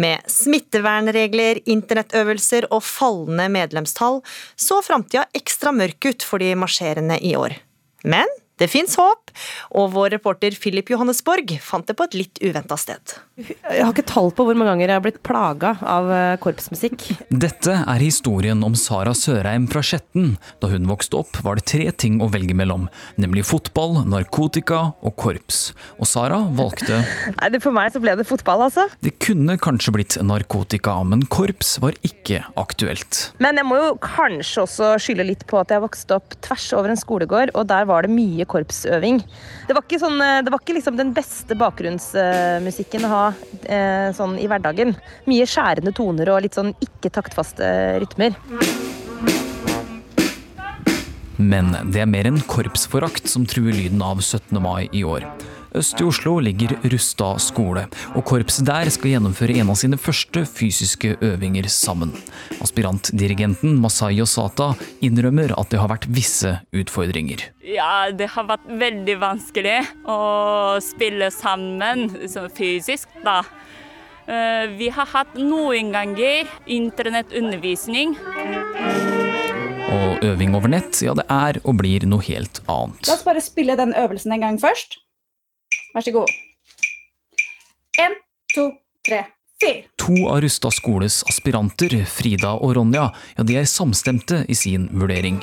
[0.02, 4.22] Med smittevernregler, internettøvelser og fallende medlemstall
[4.60, 7.58] så framtida ekstra mørk ut for de marsjerende i år.
[8.04, 8.30] Men
[8.60, 9.32] det fins håp,
[9.80, 13.16] og vår reporter Philip Johannesborg fant det på et litt uventa sted.
[13.40, 17.06] Jeg har ikke tall på hvor mange ganger jeg har blitt plaga av eh, korpsmusikk.
[17.32, 20.34] Dette er historien om Sara Sørheim fra Skjetten.
[20.60, 22.90] Da hun vokste opp, var det tre ting å velge mellom,
[23.22, 25.70] nemlig fotball, narkotika og korps.
[26.00, 27.00] Og Sara valgte
[27.40, 28.88] Nei, For meg så ble det fotball, altså.
[29.04, 33.30] Det kunne kanskje blitt narkotika, men korps var ikke aktuelt.
[33.40, 36.94] Men jeg må jo kanskje også skylde litt på at jeg vokste opp tvers over
[36.94, 39.22] en skolegård, og der var det mye korpsøving.
[39.68, 43.24] Det var ikke, sånn, eh, det var ikke liksom den beste bakgrunnsmusikken å ha
[43.64, 44.96] eh, sånn i hverdagen.
[45.30, 47.70] Mye skjærende toner og litt sånn ikke taktfaste
[48.04, 48.38] rytmer.
[51.40, 54.60] Men det er mer enn korpsforakt som truer lyden av 17.
[54.60, 55.24] mai i år.
[55.78, 57.84] Øst i Oslo ligger Rusta skole,
[58.18, 62.14] og korpset der skal gjennomføre en av sine første fysiske øvinger sammen.
[62.64, 64.72] Aspirantdirigenten Masai Osata
[65.06, 67.44] innrømmer at det har vært visse utfordringer.
[67.62, 69.78] Ja, det har vært veldig vanskelig
[70.10, 70.20] å
[70.82, 72.08] spille sammen
[72.58, 73.44] fysisk, da.
[74.26, 78.16] Eh, Vi har hatt noen ganger internettundervisning.
[79.90, 83.06] Og øving over nett, ja det er og blir noe helt annet.
[83.08, 84.98] La oss bare spille den øvelsen en gang først.
[86.00, 86.30] Vær så god.
[88.00, 88.14] En,
[88.54, 88.70] to,
[89.04, 89.18] tre,
[89.60, 89.82] fire.
[90.00, 95.42] To av Rustad skoles aspiranter, Frida og Ronja, ja de er samstemte i sin vurdering.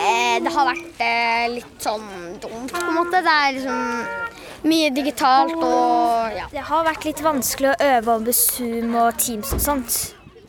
[0.00, 2.08] Eh, det har vært eh, litt sånn
[2.40, 3.20] dumt, på en måte.
[3.20, 6.48] Det er liksom mye digitalt og ja.
[6.56, 10.00] Det har vært litt vanskelig å øve over Zoom og Teams og sånt.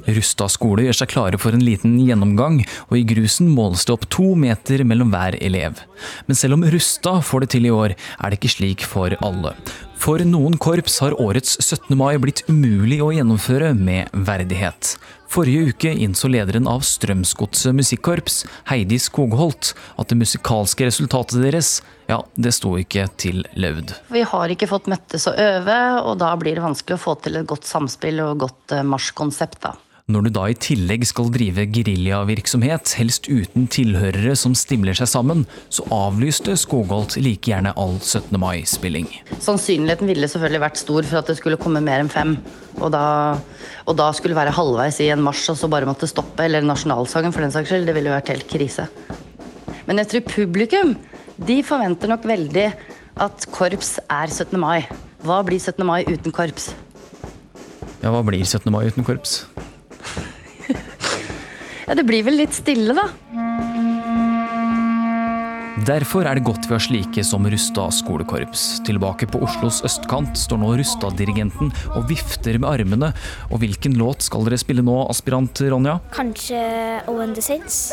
[0.07, 4.09] Rustad skole gjør seg klare for en liten gjennomgang, og i grusen måles det opp
[4.11, 5.79] to meter mellom hver elev.
[6.27, 9.55] Men selv om Rusta får det til i år, er det ikke slik for alle.
[10.03, 11.93] For noen korps har årets 17.
[11.95, 14.97] mai blitt umulig å gjennomføre med verdighet.
[15.31, 21.71] Forrige uke innså lederen av Strømsgodset musikkorps, Heidi Skogholt, at det musikalske resultatet deres,
[22.11, 23.95] ja, det sto ikke til laud.
[24.13, 27.39] Vi har ikke fått møttes og øve, og da blir det vanskelig å få til
[27.39, 29.73] et godt samspill og godt eh, marsjkonsept, da.
[30.11, 35.45] Når du da i tillegg skal drive geriljavirksomhet, helst uten tilhørere som stimler seg sammen,
[35.71, 38.35] så avlyste Skogholt like gjerne all 17.
[38.35, 39.07] mai-spilling.
[39.39, 42.35] Sannsynligheten ville selvfølgelig vært stor for at det skulle komme mer enn fem.
[42.81, 43.05] Og da,
[43.87, 47.31] og da skulle være halvveis i en marsj og så bare måtte stoppe, eller nasjonalsangen
[47.31, 48.89] for den saks skyld, det ville jo vært helt krise.
[49.87, 50.97] Men jeg tror publikum,
[51.39, 52.69] de forventer nok veldig
[53.23, 54.59] at korps er 17.
[54.59, 54.81] mai.
[55.23, 55.79] Hva blir 17.
[55.87, 56.73] mai uten korps?
[58.03, 58.67] Ja, hva blir 17.
[58.67, 59.45] mai uten korps?
[61.83, 63.09] Ja, det blir vel litt stille, da.
[65.83, 68.61] Derfor er det godt vi har slike som Rustad skolekorps.
[68.87, 73.11] Tilbake på Oslos østkant står nå Rustad-dirigenten og vifter med armene.
[73.51, 75.97] Og hvilken låt skal dere spille nå, aspirant Ronja?
[76.15, 76.63] Kanskje
[77.11, 77.89] Owen the Saints?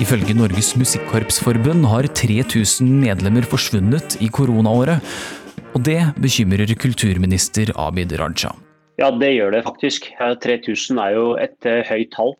[0.00, 5.04] Ifølge Norges Musikkorpsforbund har 3000 medlemmer forsvunnet i koronaåret.
[5.76, 8.54] Og det bekymrer kulturminister Abid Raja.
[8.96, 10.08] Ja, det gjør det faktisk.
[10.16, 12.32] 3000 er jo et uh, høyt tall.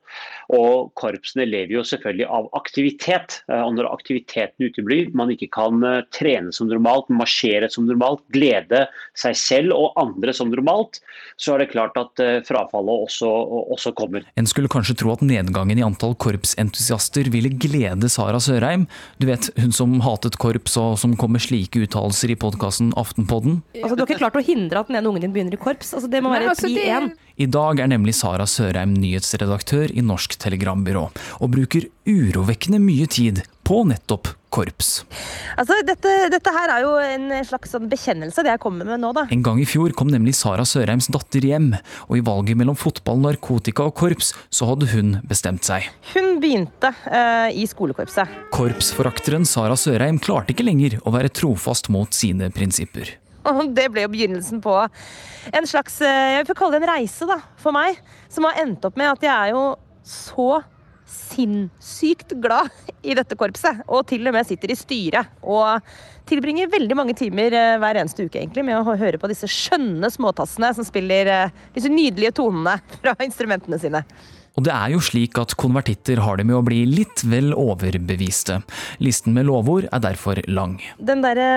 [0.51, 3.41] Og korpsene lever jo selvfølgelig av aktivitet.
[3.51, 8.23] Uh, og når aktiviteten uteblir, man ikke kan uh, trene som normalt, marsjere som normalt,
[8.35, 8.87] glede
[9.19, 11.01] seg selv og andre som normalt,
[11.41, 13.29] så er det klart at frafallet også,
[13.75, 14.25] også kommer.
[14.41, 18.87] En skulle kanskje tro at nedgangen i antall korpsentusiaster ville glede Sara Sørheim.
[19.21, 23.61] Du vet, hun som hatet korps og som kom med slike uttalelser i podkasten Aftenpodden.
[23.81, 25.95] Altså, du har ikke klart å hindre at den ene ungen din begynner i korps.
[25.97, 27.11] Altså, det må være altså, pri én.
[27.41, 31.07] I dag er nemlig Sara Sørheim nyhetsredaktør i Norsk Telegrambyrå,
[31.41, 35.07] og bruker urovekkende mye tid på nettopp korps.
[35.55, 39.15] Altså, dette, dette her er jo en slags sånn bekjennelse, det jeg kommer med nå,
[39.17, 39.25] da.
[39.33, 41.71] En gang i fjor kom nemlig Sara Sørheims datter hjem,
[42.11, 45.89] og i valget mellom fotball, narkotika og korps, så hadde hun bestemt seg.
[46.13, 48.53] Hun begynte uh, i skolekorpset.
[48.53, 53.17] Korpsforakteren Sara Sørheim klarte ikke lenger å være trofast mot sine prinsipper.
[53.49, 54.75] Og det ble jo begynnelsen på
[55.57, 58.01] en slags jeg får kalle det en reise da, for meg.
[58.33, 59.65] Som har endt opp med at jeg er jo
[60.07, 60.61] så
[61.11, 62.71] sinnssykt glad
[63.03, 63.83] i dette korpset.
[63.91, 65.31] Og til og med sitter i styret.
[65.43, 65.81] Og
[66.31, 70.73] tilbringer veldig mange timer hver eneste uke egentlig med å høre på disse skjønne småtassene
[70.77, 74.05] som spiller disse nydelige tonene fra instrumentene sine.
[74.59, 78.59] Og det er jo slik at konvertitter har det med å bli litt vel overbeviste.
[79.03, 80.77] Listen med lovord er derfor lang.
[80.99, 81.51] Den derre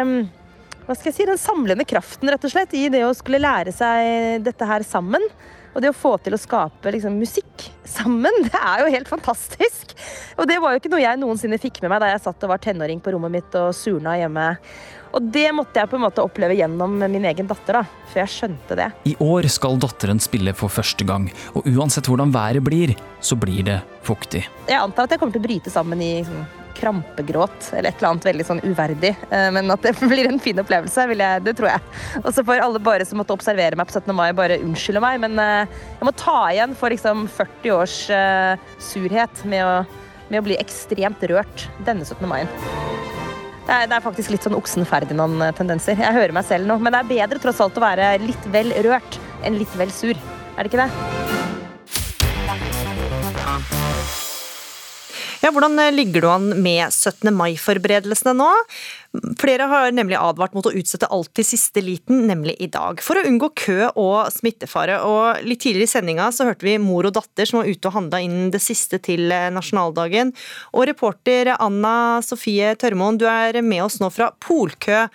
[0.87, 3.73] hva skal jeg si, den samlende kraften rett og slett, i det å skulle lære
[3.75, 5.23] seg dette her sammen.
[5.73, 9.95] Og det å få til å skape liksom, musikk sammen, det er jo helt fantastisk.
[10.37, 12.53] Og det var jo ikke noe jeg noensinne fikk med meg da jeg satt og
[12.53, 14.51] var tenåring på rommet mitt og surna hjemme.
[15.13, 18.33] Og det måtte jeg på en måte oppleve gjennom min egen datter, da, før jeg
[18.33, 18.87] skjønte det.
[19.11, 23.61] I år skal datteren spille for første gang, og uansett hvordan været blir, så blir
[23.67, 24.41] det fuktig.
[24.65, 26.41] Jeg antar at jeg kommer til å bryte sammen i sånn,
[26.77, 29.13] krampegråt eller et eller annet veldig sånn uverdig.
[29.29, 31.81] Men at det blir en fin opplevelse, jeg, det tror jeg.
[32.23, 34.13] Og så får alle bare som måtte observere meg på 17.
[34.17, 35.21] mai, bare unnskylde meg.
[35.23, 39.75] Men jeg må ta igjen for liksom 40 års uh, surhet med å,
[40.29, 42.27] med å, bli ekstremt rørt denne 17.
[42.29, 42.43] mai.
[43.63, 45.95] Det er, det er, faktisk litt sånn Oksen Ferdinand-tendenser.
[45.99, 46.79] Jeg hører meg selv nå.
[46.83, 50.17] Men det er bedre tross alt å være litt vel rørt enn litt vel sur.
[50.57, 50.91] Er det ikke det?
[55.43, 57.27] Ja, hvordan ligger du an med 17.
[57.35, 58.45] mai-forberedelsene nå?
[59.41, 63.19] Flere har nemlig advart mot å utsette alt til siste liten, nemlig i dag, for
[63.19, 65.01] å unngå kø og smittefare.
[65.03, 67.97] Og litt tidligere i sendinga så hørte vi mor og datter som var ute og
[67.97, 70.31] handla inn det siste til nasjonaldagen.
[70.71, 75.09] Og reporter Anna Sofie Tørmoen, du er med oss nå fra Polkø.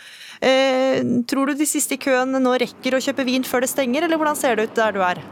[0.45, 4.05] Eh, tror du de siste i køen nå rekker å kjøpe vin før det stenger,
[4.05, 5.25] eller hvordan ser det ut der du er?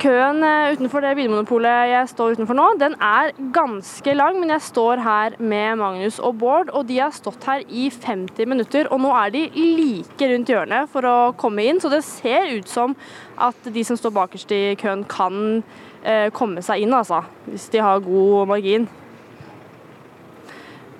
[0.00, 5.02] Køen utenfor det bilmonopolet jeg står utenfor nå, den er ganske lang, men jeg står
[5.02, 8.88] her med Magnus og Bård, og de har stått her i 50 minutter.
[8.94, 12.70] Og nå er de like rundt hjørnet for å komme inn, så det ser ut
[12.70, 12.94] som
[13.40, 15.60] at de som står bakerst i køen kan
[16.04, 17.22] eh, komme seg inn, altså.
[17.48, 18.88] Hvis de har god margin.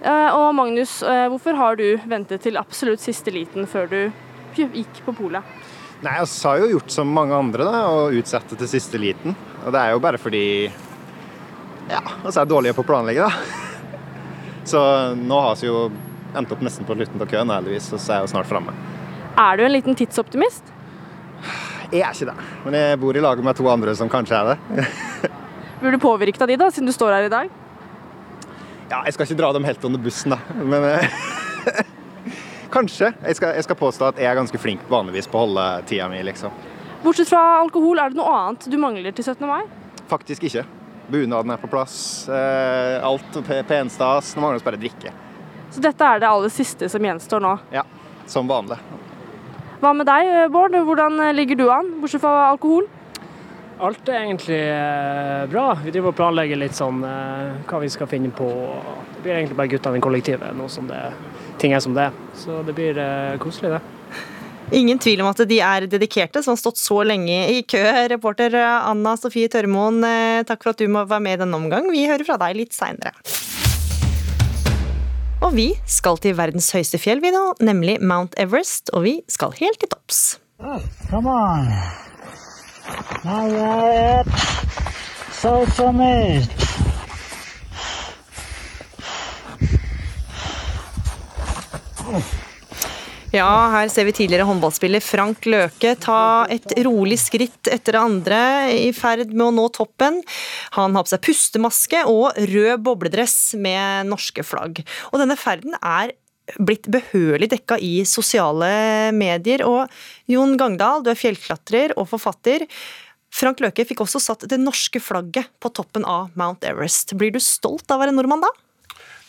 [0.00, 4.00] Eh, og Magnus, eh, hvorfor har du ventet til absolutt siste liten før du
[4.56, 5.59] gikk på polet?
[6.00, 9.34] Nei, Vi har jo gjort som mange andre, da, og utsette til siste liten.
[9.66, 10.44] Og det er jo bare fordi
[11.90, 13.98] ja, vi er dårlige på å planlegge, da.
[14.70, 14.80] Så
[15.18, 15.90] nå har vi jo
[16.36, 18.74] endt opp nesten på slutten av køen, heldigvis, og så er jeg jo snart framme.
[19.40, 20.68] Er du en liten tidsoptimist?
[21.90, 24.52] Jeg er ikke det, men jeg bor i lag med to andre som kanskje er
[24.52, 24.84] det.
[25.80, 27.50] Blir du påvirket av de, da, siden du står her i dag?
[28.92, 30.60] Ja, jeg skal ikke dra dem helt under bussen, da.
[30.60, 31.18] Men eh,
[32.72, 33.12] kanskje.
[33.26, 36.08] Jeg skal, jeg skal påstå at jeg er ganske flink vanligvis på å holde tida
[36.12, 36.52] mi, liksom.
[37.04, 39.46] Bortsett fra alkohol, er det noe annet du mangler til 17.
[39.48, 39.62] mai?
[40.10, 40.66] Faktisk ikke.
[41.10, 42.28] Bunaden er på plass.
[42.28, 44.34] eh, Alt penstas.
[44.36, 45.12] Nå mangler vi bare drikke.
[45.70, 47.56] Så dette er det aller siste som gjenstår nå.
[47.72, 47.82] Ja,
[48.26, 48.78] som vanlig.
[49.80, 50.74] Hva med deg, Bård?
[50.76, 52.86] Hvordan ligger du an, bortsett fra alkohol?
[53.80, 55.70] Alt er egentlig eh, bra.
[55.80, 58.48] Vi driver og planlegger litt sånn eh, hva vi skal finne på.
[59.14, 61.00] Det blir egentlig bare guttene i kollektivet nå som det,
[61.60, 62.20] ting er som det er.
[62.40, 63.82] Så det blir eh, koselig, det.
[64.80, 67.82] Ingen tvil om at de er dedikerte, som har stått så lenge i kø.
[68.12, 71.90] Reporter Anna Sofie Tørmoen, eh, takk for at du må være med i denne omgang.
[71.90, 73.14] Vi hører fra deg litt seinere.
[75.40, 78.92] Og vi skal til verdens høyeste fjell, vi nå, nemlig Mount Everest.
[78.94, 80.38] Og vi skal helt til topps.
[81.10, 81.66] Come on.
[83.24, 84.24] Now we're
[85.32, 86.99] South Summit.
[93.30, 98.40] Ja, her ser vi tidligere håndballspiller Frank Løke ta et rolig skritt etter det andre
[98.74, 100.18] i ferd med å nå toppen.
[100.74, 104.82] Han har på seg pustemaske og rød bobledress med norske flagg.
[105.12, 106.16] Og denne ferden er
[106.58, 109.62] blitt behørig dekka i sosiale medier.
[109.62, 109.86] Og
[110.30, 112.66] Jon Gangdal, du er fjellklatrer og forfatter.
[113.30, 117.14] Frank Løke fikk også satt det norske flagget på toppen av Mount Everest.
[117.14, 118.50] Blir du stolt av å være nordmann da?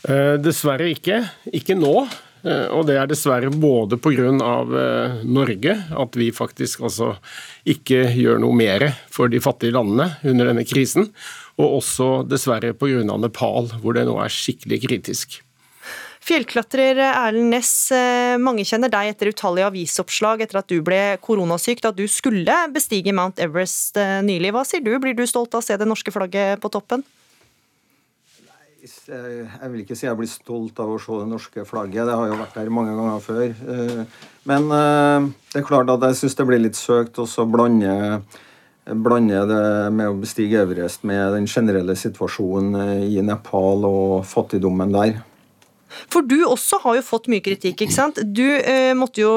[0.09, 1.21] Eh, dessverre ikke.
[1.53, 2.07] Ikke nå.
[2.41, 4.31] Eh, og det er dessverre både pga.
[4.31, 7.13] Eh, Norge, at vi faktisk altså
[7.69, 11.11] ikke gjør noe mer for de fattige landene under denne krisen,
[11.61, 13.05] og også dessverre pga.
[13.21, 15.41] Nepal, hvor det nå er skikkelig kritisk.
[16.21, 21.81] Fjellklatrer Erlend Næss, eh, mange kjenner deg etter utallige avisoppslag etter at du ble koronasyk
[21.81, 24.53] da du skulle bestige Mount Everest nylig.
[24.53, 27.05] Hva sier du, blir du stolt av å se det norske flagget på toppen?
[29.11, 32.29] Jeg vil ikke si jeg blir stolt av å se det norske flagget, det har
[32.29, 33.49] jo vært der mange ganger før.
[33.51, 38.21] Eh, Men eh, det er klart at jeg syns det blir litt søkt å blande,
[38.87, 44.95] blande det med å bestige Everest med den generelle situasjonen eh, i Nepal og fattigdommen
[44.95, 45.19] der.
[46.11, 48.19] For du også har jo fått mye kritikk, ikke sant?
[48.23, 49.31] Du, eh, jo,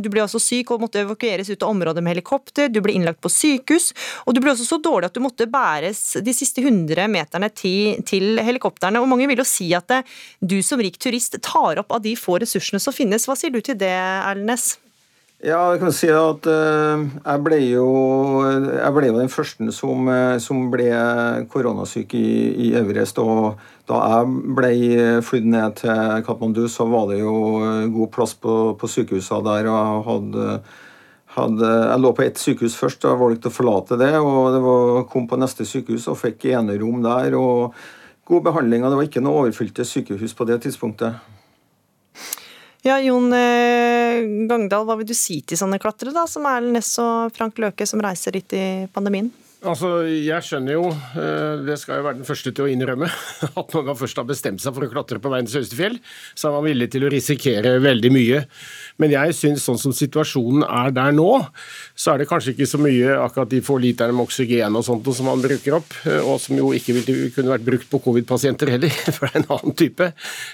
[0.00, 3.22] du ble også syk og måtte evakueres ut av området med helikopter, du ble innlagt
[3.24, 3.92] på sykehus,
[4.26, 8.00] og du ble også så dårlig at du måtte bæres de siste 100 meterne til,
[8.06, 9.02] til helikopterne.
[9.02, 10.02] Og mange vil jo si at det,
[10.40, 13.28] du som rik turist tar opp av de få ressursene som finnes.
[13.28, 14.74] Hva sier du til det, Erlend Næss?
[15.46, 17.82] Ja, jeg kan si at eh, jeg ble jo,
[18.50, 20.88] jeg ble jo den første som, eh, som ble
[21.52, 22.30] koronasyk i,
[22.64, 23.20] i Everest.
[23.22, 24.72] Og da jeg ble
[25.22, 29.70] flydd ned til Katmandu, så var det jo eh, god plass på, på sykehusene der.
[29.70, 30.58] og hadde
[31.36, 34.14] hadde, jeg lå på ett sykehus først, og valgte å forlate det.
[34.18, 37.38] og det var, Kom på neste sykehus og fikk enerom der.
[37.38, 37.78] og
[38.26, 38.82] God behandling.
[38.82, 41.22] og Det var ikke noe overfylte sykehus på det tidspunktet.
[42.86, 46.92] Ja, Jon eh, Gangdal, hva vil du si til sånne klatrere da, som Erlend Næss
[47.02, 49.32] og Frank Løke, som reiser litt i pandemien?
[49.66, 53.08] Altså, Jeg skjønner jo, eh, det skal jeg være den første til å innrømme,
[53.60, 55.98] at når man først har bestemt seg for å klatre på verdens høyeste fjell,
[56.38, 58.44] så er man villig til å risikere veldig mye.
[59.02, 61.28] Men jeg syns sånn som situasjonen er der nå,
[61.96, 65.08] så er det kanskje ikke så mye akkurat de få literne med oksygen og sånt
[65.16, 68.72] som man bruker opp, eh, og som jo ikke ville kunne vært brukt på covid-pasienter
[68.76, 70.10] heller, for det er en annen type.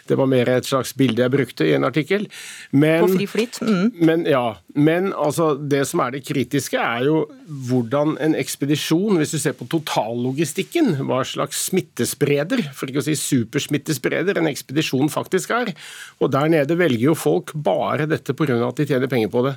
[0.09, 2.26] Det var mer et slags bilde jeg brukte i en artikkel.
[2.74, 3.61] Men, på fri flyt?
[3.62, 3.87] Mm.
[4.02, 7.24] Men, ja, men altså, det som er det kritiske, er jo
[7.68, 13.16] hvordan en ekspedisjon hvis du ser på totallogistikken, hva slags smittespreder, for ikke å si
[13.18, 15.72] supersmittespreder, en ekspedisjon faktisk er.
[16.22, 18.59] Og der nede velger jo folk bare dette pga.
[18.66, 19.55] at de tjener penger på det.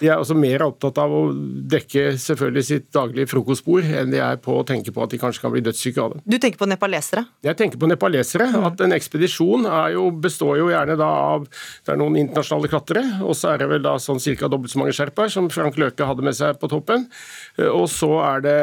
[0.00, 4.38] De er også mer opptatt av å dekke selvfølgelig sitt daglige frokostbord enn de er
[4.42, 6.22] på å tenke på at de kanskje kan bli dødssyke av det.
[6.26, 7.26] Du tenker på nepalesere?
[7.46, 8.48] Jeg tenker på nepalesere.
[8.66, 13.36] At en ekspedisjon jo, består jo gjerne da av det er noen internasjonale klatrere, og
[13.38, 14.50] så er det vel da sånn ca.
[14.50, 17.06] dobbelt så mange sherpaer som Frank Løke hadde med seg på toppen.
[17.70, 18.58] Og så er det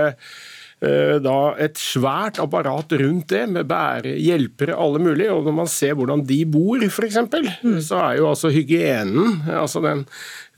[1.24, 5.32] da et svært apparat rundt det, med bære, hjelpere, alle mulige.
[5.32, 7.19] Og når man ser hvordan de bor, f.eks.,
[7.63, 7.78] mm.
[7.86, 10.04] så er jo altså hygienen, altså den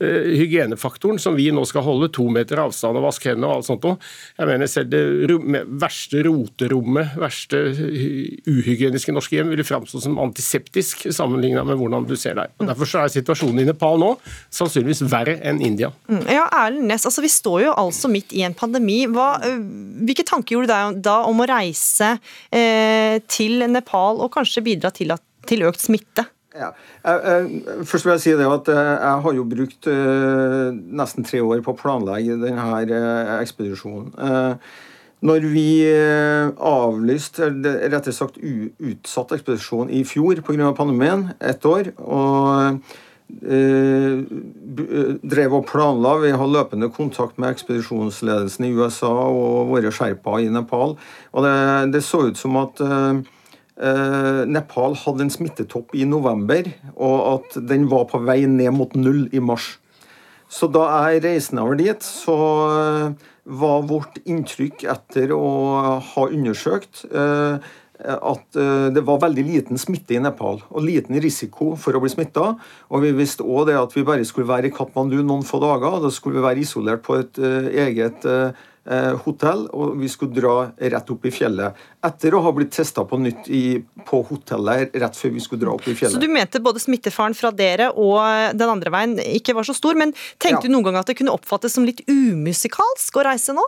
[0.00, 3.86] hygienefaktoren som vi nå skal holde, to meter avstand og vaske hendene og alt sånt
[3.86, 3.96] noe.
[4.36, 5.02] Jeg mener selv det
[5.80, 7.62] verste roterommet, verste
[8.46, 12.52] uhygieniske norske hjem, ville framstå som antiseptisk sammenligna med hvordan du ser deg.
[12.60, 14.12] Og Derfor så er situasjonen i Nepal nå
[14.52, 15.90] sannsynligvis verre enn India.
[16.10, 16.22] Mm.
[16.28, 19.02] Ja, Erlend Næss, altså vi står jo altså midt i en pandemi.
[19.10, 19.34] Hva,
[20.06, 22.16] hvilke tanker gjorde deg da om å reise
[22.52, 26.28] eh, til Nepal og kanskje bidra til, at, til økt smitte?
[26.56, 26.72] Ja.
[27.84, 31.78] Først vil jeg si det at jeg har jo brukt nesten tre år på å
[31.78, 33.00] planlegge denne
[33.40, 34.12] ekspedisjonen.
[35.26, 35.70] Når vi
[36.60, 37.50] avlyste,
[37.92, 40.72] rett og slett utsatt ekspedisjonen i fjor pga.
[40.76, 42.80] pandemien, ett år, og
[45.26, 46.18] drev og planla.
[46.22, 50.94] Vi har løpende kontakt med ekspedisjonsledelsen i USA og våre sherpaer i Nepal.
[51.32, 51.56] Og det,
[51.96, 53.22] det så ut som at Eh,
[53.76, 59.26] Nepal hadde en smittetopp i november, og at den var på vei ned mot null
[59.36, 59.74] i mars.
[60.48, 62.36] Så da jeg reiste over dit, så
[62.70, 65.48] eh, var vårt inntrykk etter å
[66.06, 67.58] ha undersøkt eh,
[67.96, 68.58] at
[68.92, 72.50] det var veldig liten smitte i Nepal, og liten risiko for å bli smitta.
[72.92, 75.96] Og vi visste òg at vi bare skulle være i Katmandu noen få dager.
[75.96, 78.66] og Da skulle vi være isolert på et eget Eh,
[79.24, 81.74] hotell, og vi skulle dra rett opp i fjellet.
[82.06, 85.72] Etter å ha blitt testa på nytt i, på hotellet rett før vi skulle dra
[85.74, 86.14] opp i fjellet.
[86.14, 89.98] Så du mente både smittefaren fra dere og den andre veien ikke var så stor,
[89.98, 90.68] men tenkte ja.
[90.68, 93.66] du noen gang at det kunne oppfattes som litt umusikalsk å reise nå?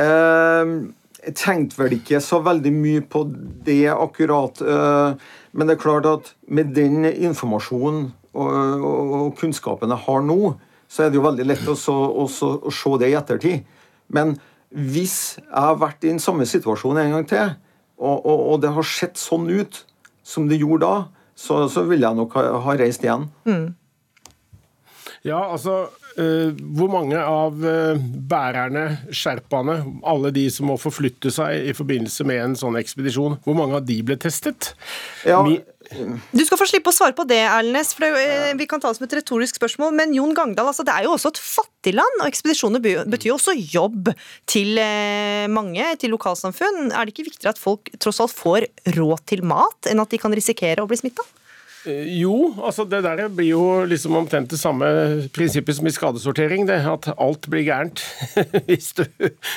[0.00, 0.72] Eh,
[1.20, 3.24] jeg tenkte vel ikke så veldig mye på
[3.66, 4.62] det akkurat.
[4.64, 10.24] Eh, men det er klart at med den informasjonen og, og, og kunnskapen jeg har
[10.24, 10.54] nå,
[10.90, 13.76] så er det jo veldig lett å, å, å se det i ettertid.
[14.12, 14.36] Men
[14.70, 17.54] hvis jeg har vært i den samme situasjonen en gang til,
[18.00, 19.82] og, og, og det har sett sånn ut
[20.26, 23.28] som det gjorde da, så, så vil jeg nok ha, ha reist igjen.
[23.48, 23.70] Mm.
[25.26, 28.00] Ja, altså hvor mange av uh,
[28.30, 33.58] bærerne, sherpaene, alle de som må forflytte seg i forbindelse med en sånn ekspedisjon, hvor
[33.58, 34.72] mange av de ble testet?
[35.28, 35.58] Ja, Mi
[35.90, 38.90] du skal få slippe å svare på det, Erlendnes, for det, eh, vi kan ta
[38.90, 39.92] det som et retorisk spørsmål.
[39.96, 42.80] Men Jon Gangdal, altså, det er jo også et fattig land, og ekspedisjoner
[43.10, 44.12] betyr jo også jobb
[44.46, 46.92] til eh, mange, til lokalsamfunn.
[46.92, 50.20] Er det ikke viktigere at folk tross alt får råd til mat, enn at de
[50.22, 51.26] kan risikere å bli smitta?
[51.88, 54.86] Eh, jo, altså det der blir jo liksom omtrent det samme
[55.32, 56.66] prinsippet som i skadesortering.
[56.68, 58.02] det At alt blir gærent
[58.68, 59.04] hvis du,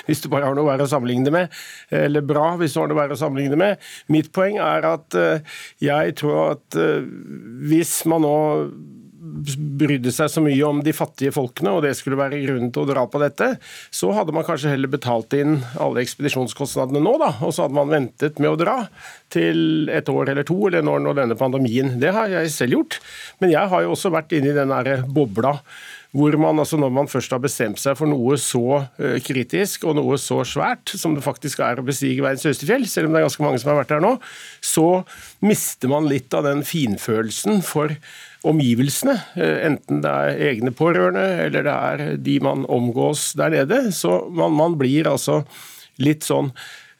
[0.07, 1.51] hvis du bare har noe å sammenligne med.
[1.91, 3.83] Eller bra hvis du har noe å sammenligne med.
[4.07, 7.03] Mitt poeng er at eh, jeg tror at eh,
[7.67, 8.37] hvis man nå
[9.33, 12.89] brydde seg så mye om de fattige folkene, og det skulle være grunnen til å
[12.89, 13.53] dra på dette,
[13.93, 17.91] så hadde man kanskje heller betalt inn alle ekspedisjonskostnadene nå, da, og så hadde man
[17.91, 18.77] ventet med å dra
[19.33, 21.95] til et år eller to, eller når, når denne pandemien.
[22.01, 22.99] Det har jeg selv gjort.
[23.41, 25.57] Men jeg har jo også vært inne i den der bobla
[26.13, 29.95] hvor man, altså når man først har bestemt seg for noe så uh, kritisk og
[29.97, 33.23] noe så svært som det faktisk er å bestige verdens høyeste fjell, selv om det
[33.23, 34.11] er ganske mange som har vært der nå,
[34.61, 34.87] så
[35.41, 37.95] mister man litt av den finfølelsen for
[38.43, 43.85] omgivelsene, eh, enten det er egne pårørende eller det er de man omgås der nede.
[43.95, 45.41] Så man, man blir altså
[46.03, 46.51] litt sånn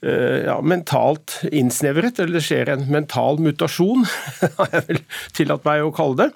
[0.04, 4.08] eh, ja, mentalt innsnevret, eller det skjer en mental mutasjon,
[4.60, 6.30] har jeg vel tillatt meg å kalle det.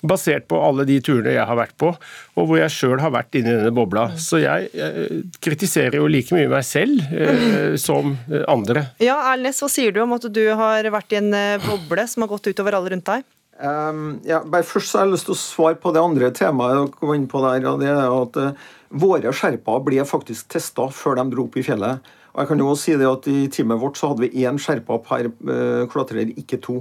[0.00, 3.36] Basert på alle de turene jeg har vært på, og hvor jeg sjøl har vært
[3.36, 4.06] inni denne bobla.
[4.16, 8.16] Så jeg, jeg, kritiserer jo like mye meg selv eh, som
[8.48, 8.86] andre.
[9.04, 12.24] Ja, Erlnes, hva sier du om at du har vært i en eh, boble som
[12.24, 13.28] har gått utover alle rundt deg?
[13.60, 16.78] Um, ja, bare først så har jeg lyst til å svare på det andre temaet
[16.78, 17.66] dere var inne på der.
[17.68, 21.62] og det er at uh, Våre sherpaer ble faktisk testa før de dro opp i
[21.62, 22.08] fjellet.
[22.32, 24.58] Og jeg kan jo også si det at I teamet vårt så hadde vi én
[24.58, 26.80] sherpa per uh, klatrer, ikke to.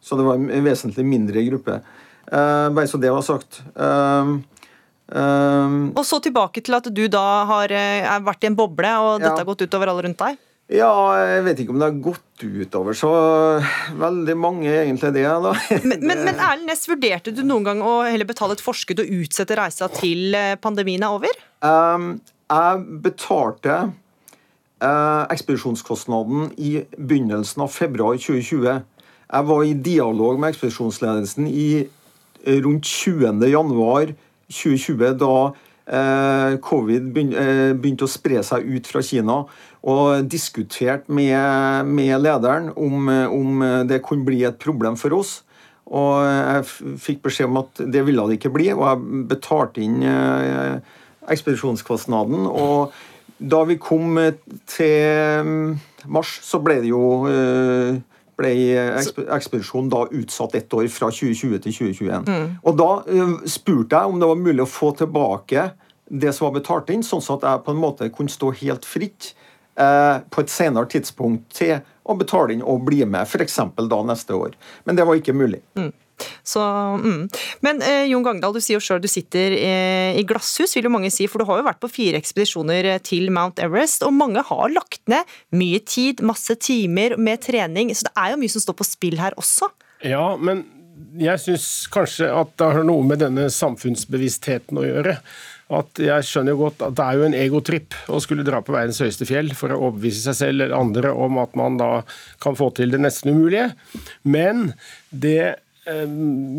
[0.00, 1.80] Så det var en vesentlig mindre gruppe.
[2.30, 3.60] Uh, bare så det var sagt.
[3.74, 4.38] Uh,
[5.10, 7.72] og så tilbake til at du da har
[8.22, 9.40] vært i en boble, og dette ja.
[9.42, 10.38] har gått utover alle rundt deg?
[10.70, 13.10] Ja, jeg vet ikke om det har gått utover så
[13.98, 15.24] veldig mange, egentlig, det.
[15.26, 15.54] da.
[15.88, 19.10] Men, men, men Erlend Næss, vurderte du noen gang å heller betale et forskudd og
[19.18, 21.40] utsette reisa til eh, pandemien er over?
[21.66, 22.12] Um,
[22.46, 28.86] jeg betalte uh, ekspedisjonskostnaden i begynnelsen av februar 2020.
[29.30, 33.42] Jeg var i dialog med ekspedisjonsledelsen i eh, rundt 20.
[33.50, 34.14] januar
[34.50, 35.34] 2020, da
[36.62, 39.40] covid begynte å spre seg ut fra Kina
[39.80, 45.40] og diskuterte med, med lederen om, om, det kunne bli et problem for oss.
[45.90, 50.04] Og jeg fikk beskjed om at det ville det ikke bli, og jeg betalte inn
[50.06, 50.76] eh,
[51.34, 52.46] ekspedisjonskostnaden.
[52.46, 52.94] Og
[53.40, 54.20] da vi kom
[54.70, 55.72] til mm,
[56.12, 57.98] mars, så ble det jo eh,
[58.40, 58.54] ble
[59.36, 62.26] ekspedisjonen da utsatt ett år, fra 2020 til 2021.
[62.26, 62.56] Mm.
[62.64, 65.70] Og da eh, spurte jeg om det var mulig å få tilbake
[66.10, 69.34] det som var betalt inn, sånn at jeg på en måte kunne stå helt fritt
[69.80, 73.60] Eh, på et senere tidspunkt til å betale inn og bli med, f.eks.
[73.78, 74.56] da neste år.
[74.84, 75.62] Men det var ikke mulig.
[75.78, 75.92] Mm.
[76.46, 76.62] Så,
[77.02, 77.22] mm.
[77.66, 80.94] Men eh, Jon Gangdal, du sier jo sjøl du sitter eh, i glasshus, vil jo
[80.94, 81.28] mange si.
[81.30, 84.74] For du har jo vært på fire ekspedisjoner eh, til Mount Everest, og mange har
[84.74, 87.94] lagt ned mye tid, masse timer med trening.
[87.94, 89.70] Så det er jo mye som står på spill her også.
[90.06, 90.64] Ja, men
[91.20, 95.16] jeg syns kanskje at det har noe med denne samfunnsbevisstheten å gjøre.
[95.70, 98.74] At jeg skjønner jo godt at det er jo en egotripp å skulle dra på
[98.74, 101.90] verdens høyeste fjell for å overbevise seg selv eller andre om at man da
[102.42, 103.70] kan få til det nesten umulige.
[104.26, 104.72] Men
[105.10, 105.60] det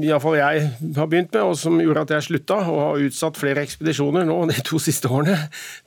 [0.05, 3.63] iallfall jeg har begynt med, og som gjorde at jeg slutta og har utsatt flere
[3.65, 5.37] ekspedisjoner nå de to siste årene,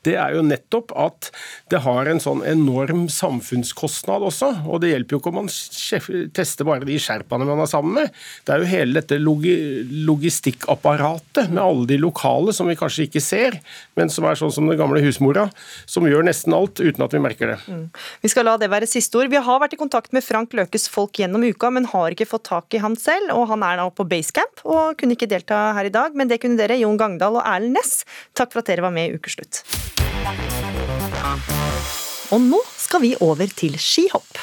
[0.07, 1.21] det er jo nettopp at
[1.73, 4.49] det har en sånn enorm samfunnskostnad også.
[4.69, 5.53] Og det hjelper jo ikke om man
[6.35, 8.07] tester bare de sherpaene man er sammen med.
[8.45, 13.53] Det er jo hele dette logistikkapparatet med alle de lokale som vi kanskje ikke ser,
[13.99, 15.45] men som er sånn som den gamle husmora,
[15.91, 17.61] som gjør nesten alt uten at vi merker det.
[17.69, 17.87] Mm.
[18.25, 19.33] Vi skal la det være siste ord.
[19.33, 22.47] Vi har vært i kontakt med Frank Løkes folk gjennom uka, men har ikke fått
[22.51, 25.91] tak i han selv og han er nå på basecamp og kunne ikke delta her
[25.91, 28.05] i dag, men det kunne dere, Jon Gangdal og Erlend Næss.
[28.37, 29.65] Takk for at dere var med i Ukeslutt.
[32.33, 34.39] Og nå skal vi over til skihopp.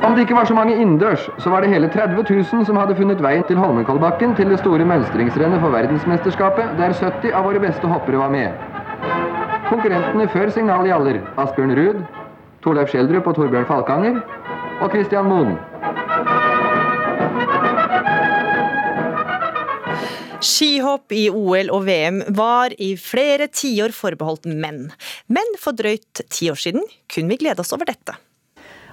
[0.00, 2.96] Om det ikke var så mange innendørs, så var det hele 30 000 som hadde
[2.98, 7.86] funnet veien til Holmenkollbakken til det store mønstringsrennet for verdensmesterskapet, der 70 av våre beste
[7.86, 8.50] hoppere var med.
[9.68, 12.00] Konkurrentene før signal i aller Asbjørn Ruud,
[12.64, 14.18] Torleif Schjelderup og Torbjørn Falkanger
[14.80, 15.54] og Christian Moen.
[20.40, 24.88] Skihopp i OL og VM var i flere tiår forbeholdt menn.
[25.28, 28.16] Men for drøyt ti år siden kunne vi glede oss over dette.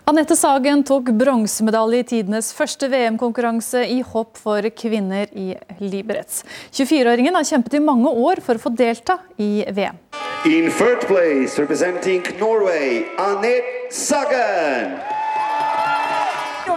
[0.08, 5.50] Anette Sagen tok bronsemedalje i tidenes første VM-konkurranse i hopp for kvinner i
[5.84, 6.46] Liberec.
[6.72, 10.00] 24-åringen har kjempet i mange år for å få delta i VM.
[10.48, 15.17] In third place, representing Norway, Anette Sagen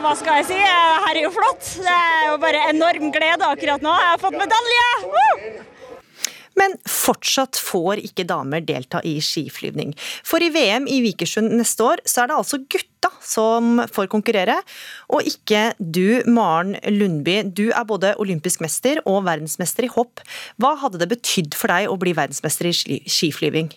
[0.01, 0.61] hva skal jeg si?
[0.61, 1.75] Her er jo flott.
[1.81, 3.93] Det er jo bare enorm glede akkurat nå.
[4.01, 4.87] Jeg har fått medalje!
[5.11, 5.67] Woo!
[6.59, 9.95] Men fortsatt får ikke damer delta i skiflyvning.
[10.27, 14.59] For i VM i Vikersund neste år, så er det altså gutta som får konkurrere,
[15.09, 17.39] og ikke du, Maren Lundby.
[17.47, 20.25] Du er både olympisk mester og verdensmester i hopp.
[20.61, 23.73] Hva hadde det betydd for deg å bli verdensmester i skiflyving?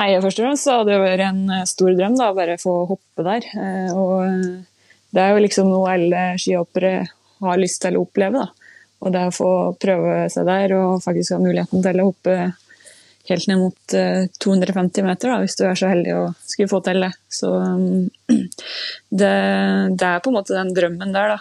[0.00, 3.26] Nei, Først og fremst hadde det vært en eh, stor drøm da, bare få hoppe
[3.26, 3.46] der.
[3.52, 6.94] Eh, og eh, Det er jo liksom noe alle skihoppere
[7.42, 8.40] har lyst til å oppleve.
[8.40, 8.72] da.
[9.02, 12.36] Og det å få prøve seg der og faktisk ha muligheten til å hoppe
[13.28, 13.94] helt ned mot
[14.42, 17.10] 250 meter, da, hvis du er så heldig å skulle få til det.
[17.30, 17.50] Så
[19.20, 19.34] det,
[19.98, 21.38] det er på en måte den drømmen der da,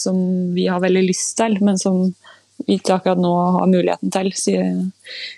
[0.00, 0.18] som
[0.56, 2.08] vi har veldig lyst til, men som
[2.66, 4.80] ikke akkurat nå har muligheten til, siden,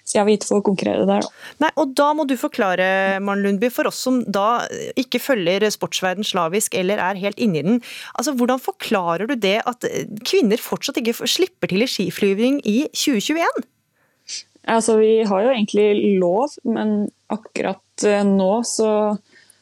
[0.08, 1.26] jeg vi ikke får konkurrere der.
[1.26, 1.50] Da.
[1.66, 4.64] Nei, og Da må du forklare, Maren Lundby, for oss som da
[4.98, 7.82] ikke følger sportsverden slavisk eller er helt inni den.
[8.14, 9.84] Altså, Hvordan forklarer du det at
[10.24, 13.68] kvinner fortsatt ikke slipper til i skiflyving i 2021?
[14.68, 18.90] Altså, Vi har jo egentlig lov, men akkurat eh, nå så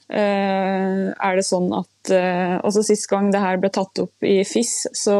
[0.08, 4.40] eh, er det sånn at eh, Også sist gang det her ble tatt opp i
[4.48, 5.18] FIS, så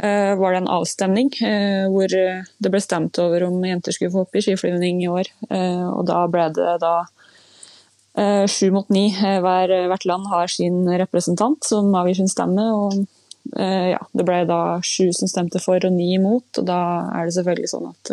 [0.00, 4.40] var det en avstemning eh, hvor det ble stemt over om jenter skulle få hoppe
[4.40, 5.28] i skiflyvning i år.
[5.50, 6.94] Eh, og da ble det da
[8.50, 9.06] sju mot ni.
[9.14, 12.64] Hver, hvert land har sin representant som avgir sin stemme.
[12.74, 12.96] og
[13.54, 16.80] ja, Det ble da sju som stemte for og ni imot, og da
[17.14, 18.10] er det selvfølgelig sånn at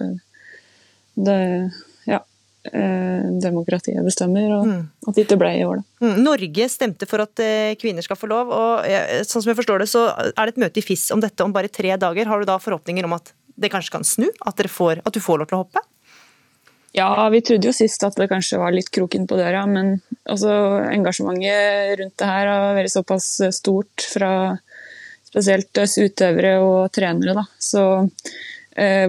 [1.17, 1.86] det, Eh,
[3.41, 4.79] demokratiet bestemmer, og mm.
[5.07, 5.81] at det ikke ble i år.
[5.81, 6.05] Da.
[6.05, 6.21] Mm.
[6.25, 8.87] Norge stemte for at eh, kvinner skal få lov, og
[9.27, 11.53] sånn som jeg forstår det, så er det et møte i FIS om dette om
[11.55, 12.29] bare tre dager.
[12.29, 14.27] Har du da forhåpninger om at det kanskje kan snu?
[14.45, 15.83] At, får, at du får lov til å hoppe?
[16.97, 21.97] Ja, vi trodde jo sist at det kanskje var litt kroken på døra, men engasjementet
[21.99, 24.31] rundt det her har vært såpass stort fra
[25.27, 27.35] spesielt utøvere og trenere.
[27.37, 27.43] Da.
[27.61, 28.46] Så Eh,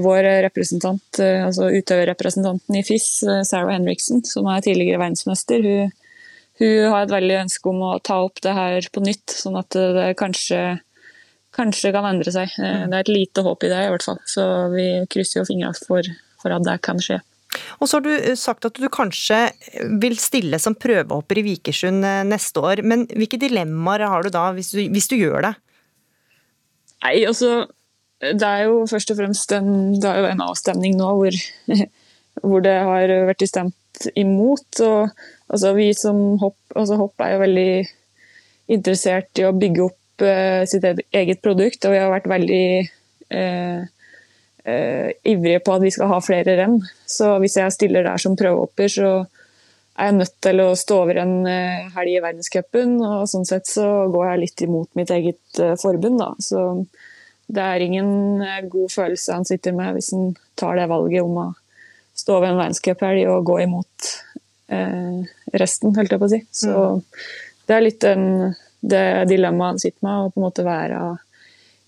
[0.01, 5.93] vår representant, eh, altså utøverrepresentanten i FIS, eh, Sarah Henriksen, som er tidligere verdensmester, hun,
[6.61, 9.77] hun, har et veldig ønske om å ta opp det her på nytt, sånn at
[9.77, 10.81] det kanskje,
[11.55, 12.57] kanskje kan endre seg.
[12.57, 14.19] Det er et lite håp i det, i hvert fall.
[14.27, 14.43] Så
[14.73, 16.09] vi krysser jo fingrene for,
[16.41, 17.21] for at det kan skje.
[17.79, 19.39] Og så har du sagt at du kanskje
[20.03, 22.83] vil stille som prøvehopper i Vikersund neste år.
[22.83, 25.55] Men hvilke dilemmaer har du da, hvis du, hvis du gjør det?
[27.07, 27.69] Nei, altså
[28.19, 29.71] det er jo først og fremst en,
[30.03, 31.37] en avstemning nå hvor,
[32.43, 34.81] hvor det har vært stemt imot.
[34.83, 35.11] og
[35.49, 37.71] altså Vi som hopp, altså hopp er jo veldig
[38.75, 42.67] interessert i å bygge opp uh, sitt eget produkt, og vi har vært veldig
[43.39, 46.79] uh, uh, ivrige på at vi skal ha flere renn.
[47.07, 49.13] Så hvis jeg stiller der som prøvehopper, så
[49.99, 51.39] er jeg nødt til å stå over en
[51.95, 52.99] helg i verdenscupen.
[53.03, 56.29] Og sånn sett så går jeg litt imot mitt eget forbund, da.
[56.39, 56.61] Så
[57.49, 61.41] det er ingen eh, god følelse han sitter med hvis han tar det valget om
[61.41, 61.47] å
[62.19, 64.11] stå ved en verdenscuphelg og gå imot
[64.75, 65.23] eh,
[65.55, 66.43] resten, holdt jeg på å si.
[66.53, 67.01] Så mm.
[67.69, 71.03] det er litt den, det dilemmaet han sitter med, å på en måte være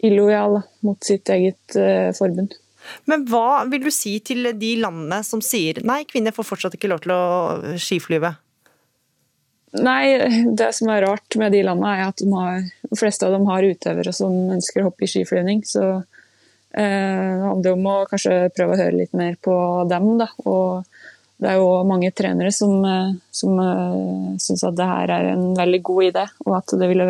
[0.06, 2.56] illojal mot sitt eget eh, forbund.
[3.10, 6.88] Men hva vil du si til de landene som sier nei, kvinner får fortsatt ikke
[6.88, 8.32] lov til å skiflyve?
[9.78, 10.18] Nei,
[10.58, 13.46] det som er rart med de landene, er at de, har, de fleste av dem
[13.46, 15.62] har utøvere som ønsker å hoppe i skiflyvning.
[15.66, 19.54] Så eh, det handler om å kanskje prøve å høre litt mer på
[19.90, 20.08] dem.
[20.18, 20.26] Da.
[20.50, 20.82] Og
[21.40, 25.52] det er jo mange trenere som, eh, som uh, syns at det her er en
[25.58, 27.06] veldig god idé, og at det ville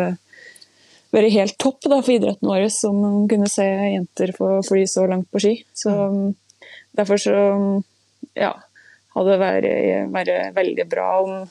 [1.11, 5.07] være helt topp da, for idretten vår om man kunne se jenter få fly så
[5.09, 5.55] langt på ski.
[5.73, 6.29] Så mm.
[6.91, 7.33] Derfor så
[8.35, 8.51] ja,
[9.15, 9.67] hadde det vært,
[10.11, 11.45] vært veldig bra om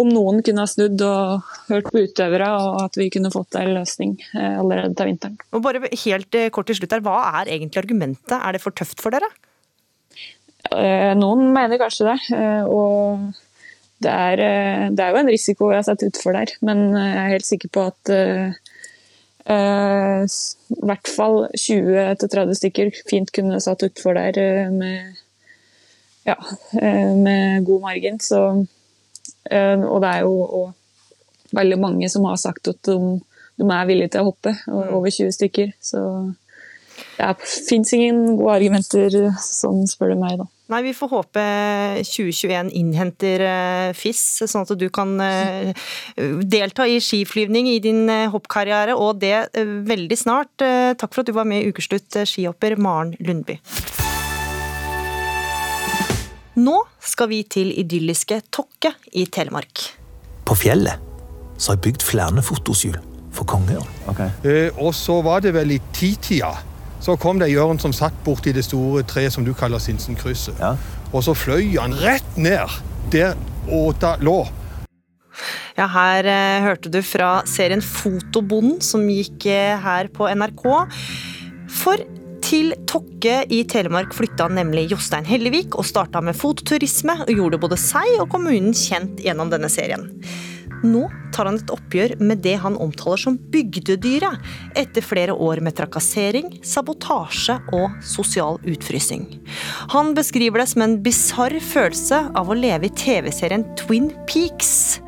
[0.00, 3.74] om noen kunne ha snudd og hørt på utøvere, og at vi kunne fått en
[3.76, 5.36] løsning eh, allerede til vinteren.
[5.52, 8.36] Og bare helt eh, kort til slutt her, Hva er egentlig argumentet?
[8.38, 9.28] Er det for tøft for dere?
[10.72, 12.18] Eh, noen mener kanskje det.
[12.72, 13.28] Og
[14.02, 17.34] det er, det er jo en risiko vi har sett utfor der, men jeg er
[17.36, 18.10] helt sikker på at
[19.42, 25.18] i hvert fall 20-30 stykker fint kunne satt utfor der med,
[26.26, 26.38] ja,
[26.78, 28.18] med god margin.
[28.22, 28.40] Så
[29.52, 30.70] og det er jo
[31.56, 33.18] veldig mange som har sagt at de,
[33.60, 34.94] de er villige til å hoppe, mm.
[34.96, 35.74] over 20 stykker.
[35.82, 36.00] Så
[37.18, 37.28] det
[37.68, 40.48] fins ingen gode argumenter, sånn spør du meg, da.
[40.72, 41.42] Nei, vi får håpe
[42.08, 45.72] 2021 innhenter eh, FIS, sånn at du kan eh,
[46.48, 50.54] delta i skiflyvning i din hoppkarriere, og det veldig snart.
[50.62, 53.58] Takk for at du var med i Ukeslutt, skihopper Maren Lundby.
[56.60, 59.86] Nå skal vi til idylliske Tokke i Telemark.
[60.44, 61.00] På fjellet
[61.56, 62.98] så har jeg bygd flere fotoskjul
[63.32, 63.88] for kongeørn.
[64.12, 64.28] Okay.
[64.44, 66.52] Eh, og så var det vel i titida.
[67.00, 70.58] Så kom det ei ørn som satt borti det store treet som du kaller Sinsenkrysset.
[70.60, 70.74] Ja.
[71.12, 72.68] Og så fløy han rett ned
[73.12, 73.32] der
[73.72, 74.42] åta lå.
[75.78, 80.66] Ja, her eh, hørte du fra serien Fotobonden som gikk eh, her på NRK.
[81.72, 82.04] For
[82.52, 87.78] til Tokke i Telemark flytta nemlig Jostein Hellevik og starta med fototurisme, og gjorde både
[87.80, 90.10] seg og kommunen kjent gjennom denne serien.
[90.82, 94.42] Nå tar han et oppgjør med det han omtaler som bygdedyret,
[94.76, 99.24] etter flere år med trakassering, sabotasje og sosial utfrysing.
[99.94, 105.00] Han beskriver det som en bisarr følelse av å leve i TV-serien Twin Peaks.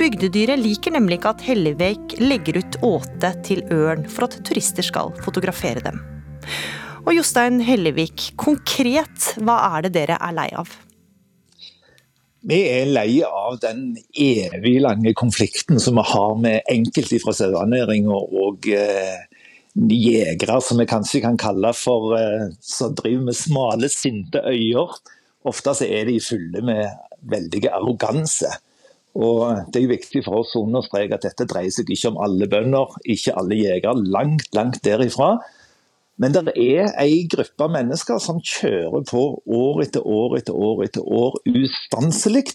[0.00, 5.14] Bygdedyret liker nemlig ikke at Hellevik legger ut åte til ørn for at turister skal
[5.22, 6.02] fotografere dem.
[7.08, 10.74] Og Jostein Hellevik, konkret, hva er det dere er lei av?
[12.44, 18.12] Vi er lei av den evig lange konflikten som vi har med enkelte fra sauenæringa
[18.12, 19.24] og eh,
[19.88, 24.92] jegere, som vi kanskje kan kalle for eh, som driver med smale, sinte øyer.
[25.48, 26.92] Ofte så er de fulle med
[27.24, 28.52] veldig arroganse.
[29.16, 32.52] Og Det er viktig for oss å understreke at dette dreier seg ikke om alle
[32.52, 33.96] bønder, ikke alle jegere.
[34.12, 35.38] Langt, langt derifra.
[36.18, 41.04] Men det er ei gruppe mennesker som kjører på år etter år etter år etter
[41.06, 42.48] år ustanselig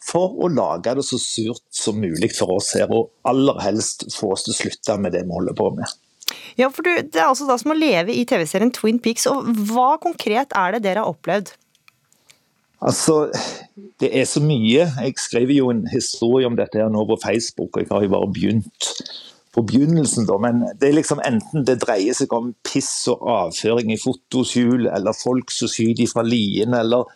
[0.00, 4.32] for å lage det så surt som mulig for oss her, og aller helst få
[4.32, 5.98] oss til å slutte med det vi holder på med.
[6.56, 9.26] Ja, for du, Det er altså da som å leve i TV-serien Twin Peaks.
[9.26, 11.52] og Hva konkret er det dere har opplevd?
[12.80, 13.30] Altså,
[14.00, 14.86] Det er så mye.
[14.88, 18.14] Jeg skriver jo en historie om dette her nå på Facebook, og jeg har jo
[18.14, 18.92] bare begynt
[19.54, 23.90] på begynnelsen, da, men det er liksom enten det dreier seg om piss og avføring
[23.90, 27.08] i fotoskjul, eller folk som skyter fra lien, eller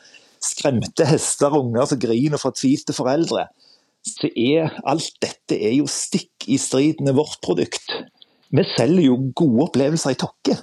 [0.45, 3.47] skremte hester og unger som griner og fortvilte foreldre,
[4.05, 7.95] så er alt dette er jo stikk i strid med vårt produkt.
[8.55, 10.59] Vi selger jo gode opplevelser i Tokke.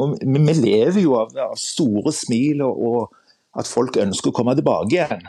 [0.00, 3.16] Og vi lever jo av, av store smil og, og,
[3.58, 5.24] at folk ønsker å komme tilbake igjen.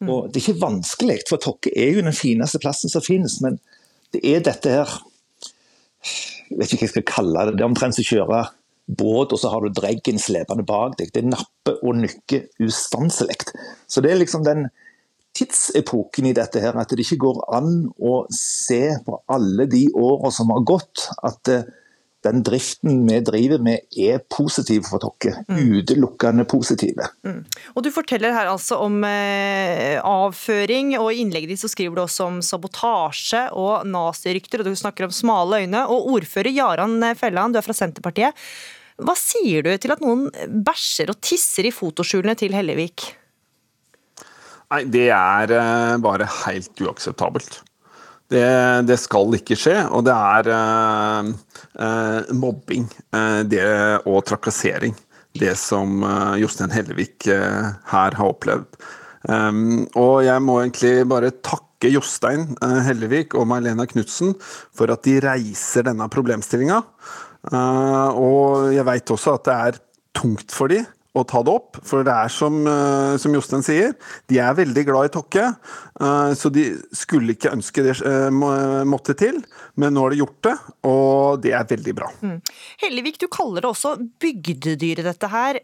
[0.00, 0.10] Mm.
[0.14, 3.40] Og Det er ikke vanskelig, for Tokke er jo den fineste plassen som finnes.
[3.42, 3.58] Men
[4.14, 4.92] det er dette her
[6.00, 7.56] jeg vet ikke hva jeg skal kalle det.
[7.58, 8.42] Det er omtrent som å kjøre
[8.90, 11.12] båt, og så har du dreggen slepende bak deg.
[11.14, 13.38] Det napper og nykker ustanselig.
[13.86, 14.68] Så det er liksom den
[15.36, 20.32] tidsepoken i dette her, at det ikke går an å se på alle de åra
[20.34, 21.68] som har gått, at eh,
[22.26, 25.44] den driften vi driver med er positiv for dere.
[25.48, 25.78] Mm.
[25.80, 27.08] Utelukkende positive.
[27.26, 27.44] Mm.
[27.74, 32.02] Og Du forteller her altså om eh, avføring, og i innlegget ditt så skriver du
[32.04, 35.86] også om sabotasje og nazirykter, og du snakker om smale øyne.
[35.88, 38.36] Og ordfører Jaran Felland, du er fra Senterpartiet.
[39.00, 40.28] Hva sier du til at noen
[40.60, 43.06] bæsjer og tisser i fotoskjulene til Hellevik?
[44.70, 47.62] Nei, Det er eh, bare helt uakseptabelt.
[48.30, 48.46] Det,
[48.86, 51.30] det, skal ikke skje, og det er uh,
[51.82, 53.64] uh, mobbing uh, det,
[54.06, 54.94] og trakassering.
[55.34, 56.02] Det som
[56.40, 58.66] Jostein Hellevik her har opplevd.
[59.30, 65.04] Um, og jeg må egentlig bare takke Jostein eh, Hellevik og Marlena Knutsen for at
[65.06, 66.80] de reiser denne problemstillinga.
[67.54, 69.78] Og jeg veit også at det er
[70.18, 71.78] tungt for de å ta det opp.
[71.86, 73.94] For det er som, eh, som Jostein sier,
[74.30, 75.46] de er veldig glad i Tokke.
[76.00, 78.30] Eh, så de skulle ikke ønske det eh,
[78.86, 79.40] måtte til,
[79.80, 80.54] men nå har de gjort det,
[80.86, 82.10] og det er veldig bra.
[82.22, 82.38] Mm.
[82.84, 85.58] Hellevik, du kaller det også bygdedyret dette her.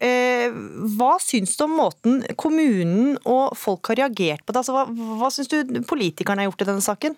[0.97, 4.65] Hva syns du om måten kommunen og folk har reagert på det?
[4.65, 4.87] Altså, hva,
[5.21, 7.17] hva syns du politikerne har gjort i denne saken?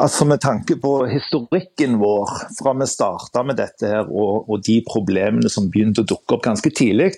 [0.00, 4.80] Altså Med tanke på historikken vår fra vi starta med dette her, og, og, de
[4.86, 7.12] problemene som begynte å dukke opp ganske tidlig,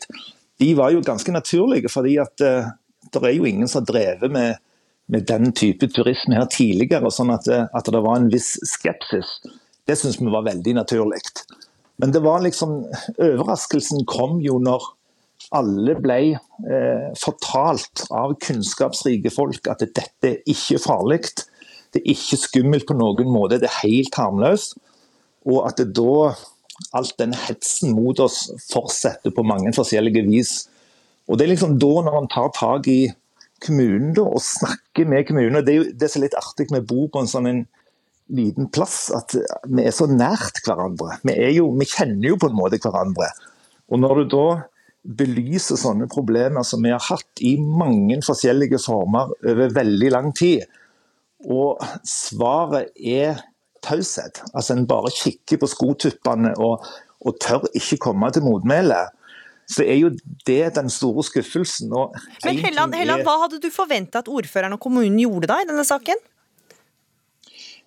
[0.61, 1.91] de var jo ganske naturlige.
[1.93, 2.71] fordi at uh,
[3.13, 4.63] det er jo ingen som har drevet med,
[5.13, 7.11] med, den type turisme her tidligere.
[7.11, 9.41] sånn at, uh, at det var en viss skepsis.
[9.87, 11.23] Det syns vi var veldig naturlig.
[12.01, 12.83] Men det var liksom
[13.19, 14.91] overraskelsen kom jo når
[15.53, 21.33] alle ble eh, fortalt av kunnskapsrike folk at dette er ikke farlig.
[21.93, 24.79] Det er ikke skummelt på noen måte, det er helt harmløst.
[25.49, 26.33] Og at det da
[26.97, 30.55] alt den hetsen mot oss fortsetter på mange forskjellige vis.
[31.29, 33.13] Og Det er liksom da når man tar tak i
[33.63, 35.57] kommunen da, og snakker med kommunen.
[35.57, 37.49] og Det er jo det som er litt artig med å bo på en sånn
[37.51, 37.63] en
[38.33, 39.35] liten plass, at
[39.69, 41.19] vi er så nært hverandre.
[41.27, 43.29] Vi, jo, vi kjenner jo på en måte hverandre.
[43.93, 44.47] Og når du da
[45.03, 50.65] belyser sånne problemer som vi har hatt i mange forskjellige former over veldig lang tid,
[51.51, 53.41] og svaret er
[53.83, 54.43] taushet.
[54.55, 56.87] Altså En bare kikker på skotuppene og,
[57.21, 59.01] og tør ikke komme til motmæle.
[59.71, 60.11] Så er jo
[60.47, 61.93] det den store skuffelsen.
[62.45, 65.85] Men Helland, Helland, Hva hadde du forventa at ordføreren og kommunen gjorde da i denne
[65.87, 66.19] saken?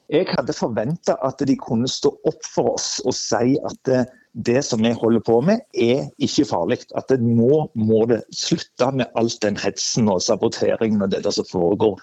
[0.10, 4.04] Jeg hadde forventa at de kunne stå opp for oss og si at det,
[4.48, 6.84] det som vi holder på med, er ikke farlig.
[6.98, 11.34] At det nå må det slutte med alt den hetsen og saboteringen og det der
[11.34, 11.98] som foregår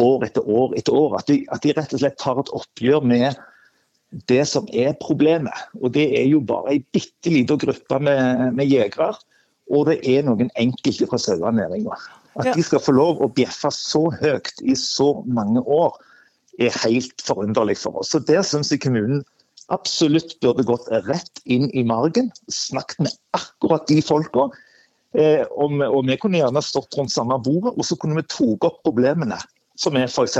[0.00, 1.18] år etter år etter år.
[1.20, 3.38] At de, at de rett og slett tar et oppgjør med
[4.30, 5.54] det som er problemet.
[5.80, 9.14] Og det er jo bare ei bitte lita gruppe med, med jegere.
[9.72, 11.98] Og det er noen enkelte fra sauenæringa.
[12.40, 15.94] At de skal få lov å bjeffe så høyt i så mange år,
[16.62, 18.12] er helt forunderlig for oss.
[18.14, 19.24] Så Der syns jeg kommunen
[19.72, 22.30] absolutt burde gått rett inn i margen.
[22.52, 24.50] Snakket med akkurat de folka.
[25.14, 28.64] Eh, og, og, vi kunne gjerne stått rundt samme bordet og så kunne vi tatt
[28.66, 29.38] opp problemene
[29.80, 30.38] som er f.eks.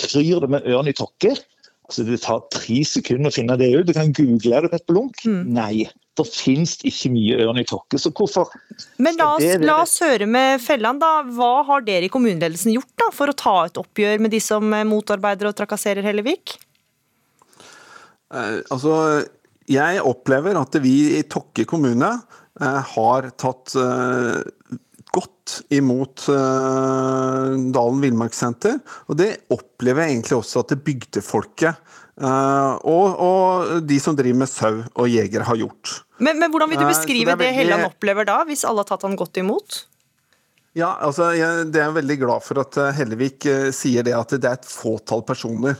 [0.00, 1.34] kryr det med ørn i tåke.
[1.84, 3.86] Altså Det tar tre sekunder å finne det ut.
[3.88, 5.20] Du kan google det på et blunk.
[5.28, 5.42] Mm.
[5.56, 5.86] Nei,
[6.16, 8.52] det finnes ikke mye ørn i tåke, så hvorfor
[9.02, 11.24] Men la oss, la oss høre med Felland, da.
[11.36, 14.76] Hva har dere i kommuneledelsen gjort da, for å ta et oppgjør med de som
[14.88, 16.56] motarbeider og trakasserer Hellevik?
[18.34, 18.94] Eh, altså,
[19.70, 22.10] jeg opplever at vi i Tokke kommune
[22.60, 24.40] eh, har tatt eh,
[25.14, 28.80] godt imot uh, Dalen villmarkssenter.
[29.08, 31.80] Og det opplever jeg egentlig også at det bygdefolket
[32.22, 36.00] uh, og, og, de som driver med sau og jegere har gjort.
[36.18, 38.90] Men, men hvordan vil du beskrive uh, det, det Helland opplever da, hvis alle har
[38.90, 39.84] tatt han godt imot?
[40.74, 43.46] Ja, altså, jeg, det er jeg veldig glad for at Hellevik
[43.76, 45.76] sier det at det er et fåtall personer.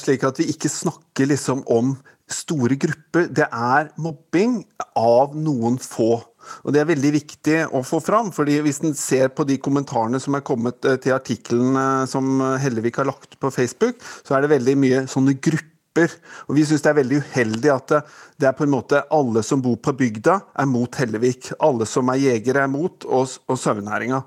[0.00, 1.90] Slik at vi ikke snakker liksom om
[2.32, 3.28] store grupper.
[3.28, 4.62] Det er mobbing
[4.96, 6.22] av noen få.
[6.64, 8.32] Og Det er veldig viktig å få fram.
[8.32, 12.40] fordi Hvis en ser på de kommentarene som er kommet eh, til artikkelen eh, som
[12.60, 16.10] Hellevik har lagt på Facebook, så er det veldig mye sånne grupper.
[16.48, 18.00] Og Vi syns det er veldig uheldig at det,
[18.42, 21.52] det, er på en måte alle som bor på bygda, er mot Hellevik.
[21.62, 24.24] Alle som er jegere, er mot, og, og sauenæringa.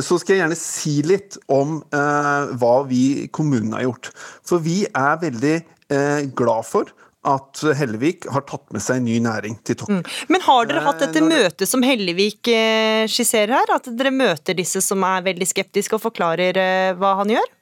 [0.00, 4.12] Så skal jeg gjerne si litt om eh, hva vi i kommunen har gjort.
[4.46, 5.56] For vi er veldig
[5.92, 6.94] eh, glad for
[7.24, 10.00] at Hellevik har tatt med seg en ny næring til Tokke.
[10.00, 10.28] Mm.
[10.32, 13.74] Men har dere hatt dette eh, møtet som Hellevik eh, skisserer her?
[13.78, 17.52] At dere møter disse som er veldig skeptiske og forklarer eh, hva han gjør?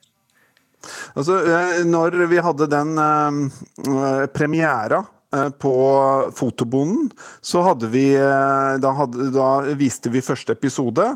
[1.15, 1.37] Altså,
[1.87, 2.97] når vi hadde den
[4.35, 5.05] premiera
[5.63, 5.75] på
[6.35, 9.47] Fotobonden, så hadde vi da, hadde, da,
[9.79, 11.07] viste vi første episode,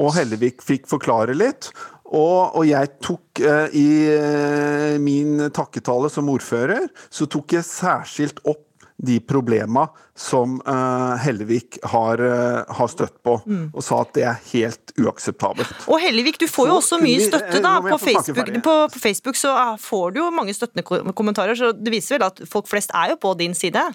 [0.00, 1.68] og Hellevik fikk forklare litt.
[2.10, 8.42] Og, og, jeg tok eh, i eh, min takketale som ordfører, så tok jeg særskilt
[8.50, 8.66] opp
[9.00, 9.86] de problema
[10.18, 13.70] som uh, Hellevik har, uh, har, støtt på, mm.
[13.72, 15.70] og sa at det er helt uakseptabelt.
[15.88, 19.54] Og Hellevik, du får jo også mye støtte da, på Facebook, på, på Facebook, så
[19.56, 20.84] uh, får du jo mange støttende
[21.16, 23.86] kommentarer, så det viser vel at folk flest er jo på din side?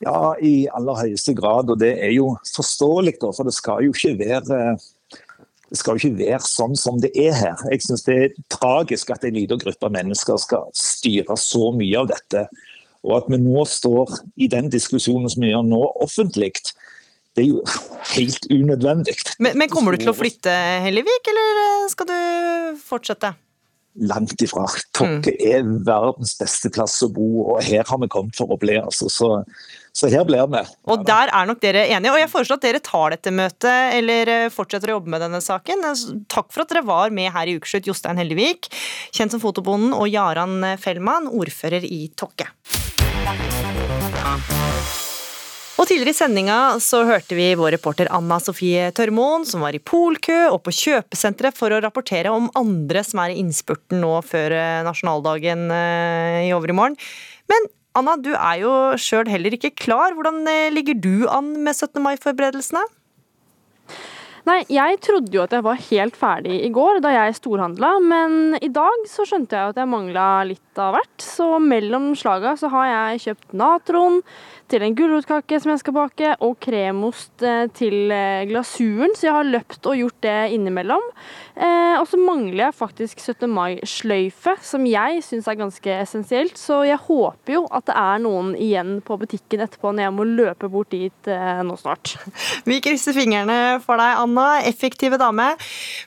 [0.00, 3.92] Ja, i aller høyeste grad, og det er jo forståelig, da, for det skal jo
[3.92, 4.62] ikke være
[5.70, 7.64] det skal jo ikke være sånn som det er her.
[7.70, 12.10] Jeg synes Det er tragisk at en liten gruppe mennesker skal styre så mye av
[12.10, 12.46] dette.
[13.06, 16.52] Og at vi nå står i den diskusjonen som vi gjør nå offentlig,
[17.38, 17.62] det er jo
[18.16, 19.14] helt unødvendig.
[19.38, 20.52] Men, men kommer du til å flytte,
[20.84, 22.18] Hellevik, eller skal du
[22.82, 23.32] fortsette?
[23.98, 24.68] Langt ifra.
[24.94, 28.76] Tokke er verdens beste plass å bo, og her har vi kommet for å bli.
[28.78, 29.10] altså.
[29.10, 29.30] Så,
[29.92, 30.62] så her blir vi.
[30.86, 32.14] Og der er nok dere enige.
[32.14, 35.42] Og jeg foreslår at dere tar dette møtet, eller eh, fortsetter å jobbe med denne
[35.42, 35.82] saken.
[36.30, 38.70] Takk for at dere var med her i Ukeslutt, Jostein Hellevik,
[39.10, 42.52] kjent som Fotobonden, og Jaran Fellmann, ordfører i Tokke.
[45.80, 49.80] Og Tidligere i sendinga så hørte vi vår reporter Anna Sofie Tørmoen som var i
[49.80, 54.52] polkø og på kjøpesenteret for å rapportere om andre som er i innspurten nå før
[54.58, 56.98] eh, nasjonaldagen eh, i overmorgen.
[57.48, 60.12] Men Anna, du er jo sjøl heller ikke klar.
[60.18, 61.96] Hvordan eh, ligger du an med 17.
[62.04, 62.84] mai-forberedelsene?
[64.48, 68.56] Nei, jeg trodde jo at jeg var helt ferdig i går da jeg storhandla, men
[68.64, 71.16] i dag så skjønte jeg at jeg mangla litt av hvert.
[71.20, 74.22] Så mellom slaga så har jeg kjøpt natron,
[74.70, 79.34] til en gulrotkake som jeg skal bake, og kremost eh, til eh, glasuren, så jeg
[79.34, 81.02] har løpt og gjort det innimellom.
[81.60, 83.46] Eh, og så mangler jeg faktisk 17.
[83.52, 86.56] mai-sløyfe, som jeg syns er ganske essensielt.
[86.58, 90.26] Så jeg håper jo at det er noen igjen på butikken etterpå når jeg må
[90.28, 91.30] løpe bort dit
[91.66, 92.14] nå snart.
[92.68, 94.48] Vi krysser fingrene for deg, Anna.
[94.66, 95.50] Effektive dame.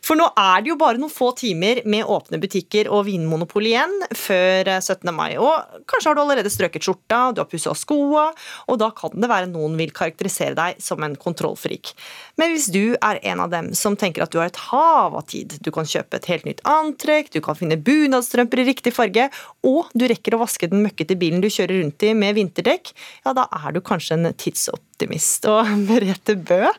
[0.03, 3.93] For nå er det jo bare noen få timer med åpne butikker og vinmonopol igjen
[4.17, 5.13] før 17.
[5.15, 5.35] mai.
[5.37, 8.31] Og kanskje har du allerede strøket skjorta, du har pussa skoa
[8.67, 11.93] og da kan det være noen vil karakterisere deg som en kontrollfrik.
[12.39, 15.25] Men hvis du er en av dem som tenker at du har et hav av
[15.29, 19.29] tid, du kan kjøpe et helt nytt antrekk, du kan finne bunadstrømper i riktig farge,
[19.65, 22.93] og du rekker å vaske den møkkete bilen du kjører rundt i med vinterdekk,
[23.25, 25.49] ja da er du kanskje en tidsoptimist.
[25.51, 26.71] Og Merete Bø,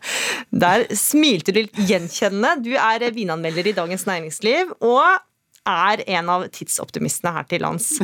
[0.54, 2.56] der smilte du gjenkjennende.
[2.64, 4.74] Du er vinanmelder i Dagens Næringsliv.
[4.80, 5.04] og
[5.64, 7.94] er en av tidsoptimistene her til lands.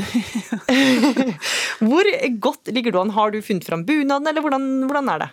[1.85, 2.09] Hvor
[2.41, 3.13] godt ligger du an?
[3.17, 5.31] Har du funnet fram bunaden, eller hvordan, hvordan, er det?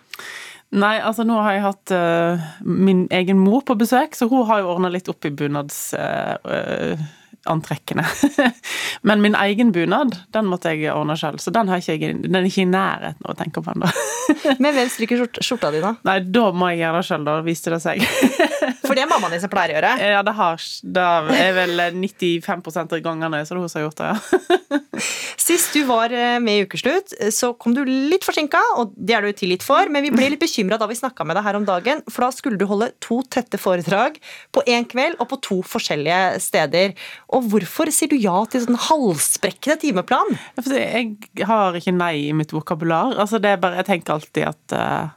[0.76, 2.36] Nei, altså nå har jeg hatt uh,
[2.68, 8.04] min egen mor på besøk, så hun har jo ordna litt opp i bunadsantrekkene.
[8.04, 8.52] Uh.
[9.08, 12.66] Men min egen bunad, den måtte jeg ordne selv, så den, ikke, den er ikke
[12.66, 13.88] i nærheten av å tenke på ennå.
[14.64, 15.92] Men hvem stryker skjorta di, da?
[16.08, 17.98] Nei, da må jeg gjøre det selv, da viste det seg.
[18.88, 19.94] For det er mammaen din som pleier å gjøre?
[20.18, 20.64] Ja, det, har,
[20.98, 21.06] det
[21.38, 24.82] er vel 95 av gangene så det er hun som har gjort det, ja.
[25.48, 29.16] Sist du var eh, med i Ukeslutt, eh, så kom du litt forsinka, og det
[29.16, 31.60] er du tilgitt for, men vi ble litt bekymra da vi snakka med deg her
[31.60, 34.18] om dagen, for da skulle du holde to tette foredrag
[34.56, 36.96] på én kveld og på to forskjellige steder.
[37.38, 40.36] Og hvorfor sier du ja til sånn halvsprekkende timeplan?
[40.68, 43.16] Jeg har ikke nei i mitt vokabular.
[43.16, 45.16] Altså, det er bare, jeg tenker alltid at uh,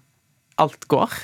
[0.62, 1.18] alt går.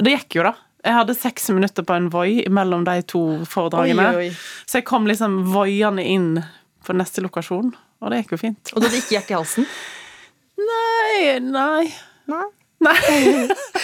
[0.00, 0.54] Det gikk jo, da.
[0.88, 4.06] Jeg hadde seks minutter på en Voi mellom de to foredragene.
[4.16, 4.64] Oi, oi.
[4.64, 6.30] Så jeg kom liksom voiende inn
[6.86, 8.72] på neste lokasjon, og det gikk jo fint.
[8.72, 9.68] Og du hadde ikke hjerte i halsen?
[10.58, 11.90] Nei, nei.
[12.32, 12.46] Nei.
[12.88, 12.96] nei.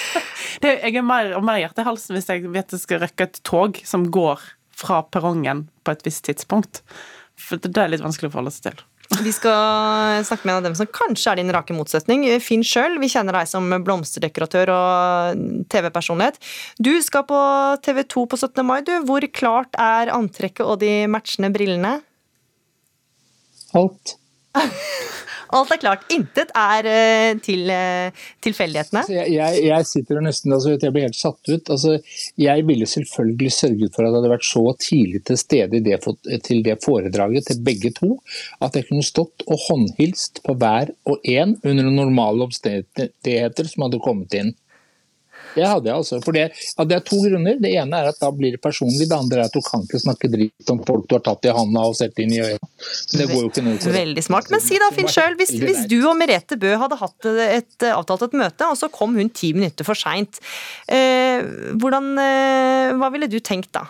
[0.64, 3.28] det, jeg er mer og mer hjerte i halsen hvis jeg vet jeg skal rekke
[3.28, 4.40] et tog som går
[4.74, 6.80] fra perrongen på et visst tidspunkt.
[7.36, 8.84] For det er litt vanskelig å forholde seg til.
[9.12, 12.24] Vi skal snakke med en av dem som kanskje er din rake motsetning.
[12.42, 16.40] Finn sjøl, vi kjenner deg som blomsterdekoratør og TV-personlighet.
[16.82, 17.38] Du skal på
[17.84, 18.64] TV 2 på 17.
[18.66, 18.94] mai, du.
[19.06, 21.98] Hvor klart er antrekket og de matchende brillene?
[23.76, 24.16] Alt.
[25.54, 26.04] Alt er klart.
[26.12, 29.02] Intet er uh, til uh, tilfeldighetene.
[29.04, 31.70] Altså, jeg, jeg, sitter og nesten altså, jeg blir helt satt ut.
[31.70, 31.98] Altså,
[32.40, 36.00] jeg ville selvfølgelig sørget for at jeg hadde vært så tidlig til stede det,
[36.48, 38.16] til det foredraget til begge to,
[38.64, 44.02] at jeg kunne stått og håndhilst på hver og en under normale omstendigheter som hadde
[44.02, 44.54] kommet inn.
[45.54, 46.18] Det hadde jeg altså.
[46.24, 47.58] For det, ja, det, er to grunner.
[47.62, 49.08] Det ene er at da blir det personlig.
[49.10, 51.54] Det andre er at du kan ikke snakke dritt om folk du har tatt i
[51.54, 52.60] handa og sett inn i øya.
[53.14, 54.52] Det går jo ikke noe for Veldig smart.
[54.54, 58.28] Men si da, Finn sjøl, hvis, hvis, du og Merete Bø hadde hatt et, avtalt
[58.28, 60.40] et møte, og så kom hun ti minutter for seint,
[60.88, 63.86] eh, eh, hva ville du tenkt da?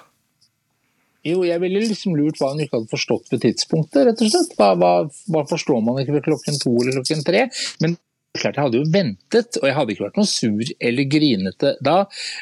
[1.25, 4.51] Jo, jeg ville liksom lurt hva hun ikke hadde forstått ved tidspunktet, rett og slett.
[4.59, 4.91] Hva, hva,
[5.33, 7.47] hva forstår man ikke ved klokken to eller klokken tre?
[7.81, 7.97] Men
[8.41, 11.97] klart Jeg hadde jo ventet, og jeg hadde ikke vært noe sur eller grinete da.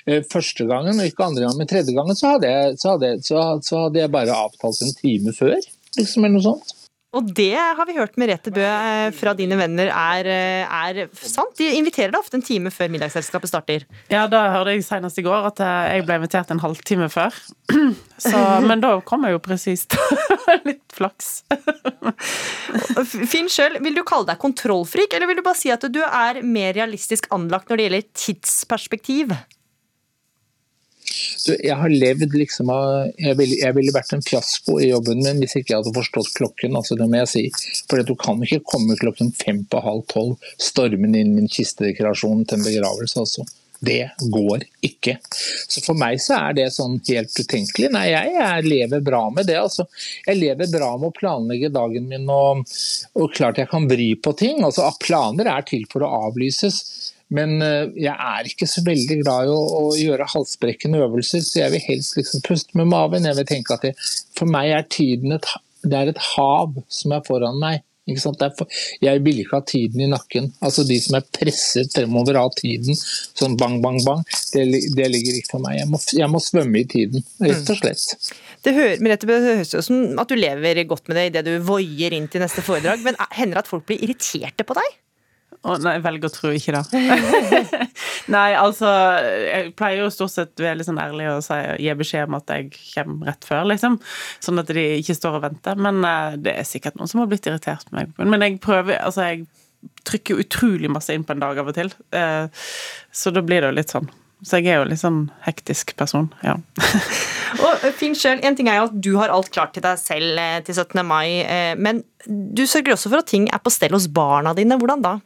[0.07, 3.13] Eh, første gangen, og ikke andre gangen, men tredje gangen så hadde jeg, så hadde,
[3.27, 5.59] så, så hadde jeg bare avtalt en time før.
[5.99, 6.77] liksom, eller noe sånt.
[7.13, 11.53] Og det har vi hørt Merete Bø eh, fra dine venner er, eh, er, sant.
[11.59, 13.85] De inviterer deg ofte en time før middagsselskapet starter.
[14.09, 17.37] Ja, da hørte jeg senest i går at eh, jeg ble invitert en halvtime før.
[18.23, 19.99] Så, men da kom jeg jo presist.
[20.69, 21.43] Litt flaks.
[23.29, 26.41] Finn sjøl, vil du kalle deg kontrollfrik, eller vil du bare si at du er
[26.47, 29.37] mer realistisk anlagt når det gjelder tidsperspektiv?
[31.53, 35.43] Jeg har levd liksom av jeg ville, jeg ville, vært en fiasko i jobben min
[35.43, 36.77] hvis ikke jeg hadde forstått klokken.
[36.79, 37.47] altså det må jeg si.
[37.91, 42.61] For du kan ikke komme klokken fem på halv tolv stormende inn min kistedekorasjon til
[42.61, 43.19] en begravelse.
[43.21, 43.47] altså.
[43.83, 45.17] Det går ikke.
[45.67, 47.89] Så For meg så er det sånn helt utenkelig.
[47.91, 49.57] Nei, jeg, jeg lever bra med det.
[49.59, 49.89] altså.
[50.29, 52.63] Jeg lever bra med å planlegge dagen min og,
[53.19, 54.63] og klart jeg kan vri på ting.
[54.63, 56.79] altså Planer er til for å avlyses.
[57.33, 61.63] Men eh, jeg er ikke så veldig glad i å, å gjøre halsbrekkende øvelser, så
[61.65, 63.29] jeg vil helst liksom puste med maven.
[63.29, 63.95] Jeg vil tenke at det,
[64.37, 65.49] For meg er tiden et,
[65.83, 67.83] det er et hav som er foran meg.
[68.03, 68.67] For,
[68.99, 70.49] jeg vil ikke ha tiden i nakken.
[70.67, 74.25] Altså De som er presset fremover av tiden, sånn bang, bang, bang,
[74.57, 74.65] det,
[74.99, 75.77] det ligger ikke for meg.
[75.79, 78.33] Jeg må, jeg må, svømme i tiden, rett og slett.
[78.67, 82.27] Merete, det høres ut som at du lever godt med det idet du voier inn
[82.31, 84.99] til neste foredrag, men hender det at folk blir irriterte på deg?
[85.63, 87.01] Å, nei, jeg velger å tro ikke det.
[88.35, 88.89] nei, altså
[89.47, 92.73] Jeg pleier jo stort sett veldig sånn ærlig å si, gi beskjed om at jeg
[92.97, 94.01] kommer rett før, liksom.
[94.43, 95.79] Sånn at de ikke står og venter.
[95.79, 98.11] Men uh, det er sikkert noen som har blitt irritert på meg.
[98.19, 99.47] Men jeg prøver Altså, jeg
[100.07, 101.95] trykker utrolig masse inn på en dag av og til.
[102.11, 102.51] Uh,
[103.15, 104.11] så da blir det jo litt sånn.
[104.43, 106.57] Så jeg er jo litt sånn hektisk person, ja.
[107.63, 110.01] og eh, Finn selv, En ting er jo at du har alt klart til deg
[110.03, 110.99] selv til 17.
[111.07, 111.47] mai,
[111.79, 114.81] men du sørger også for at ting er på stell hos barna dine.
[114.83, 115.21] Hvordan da?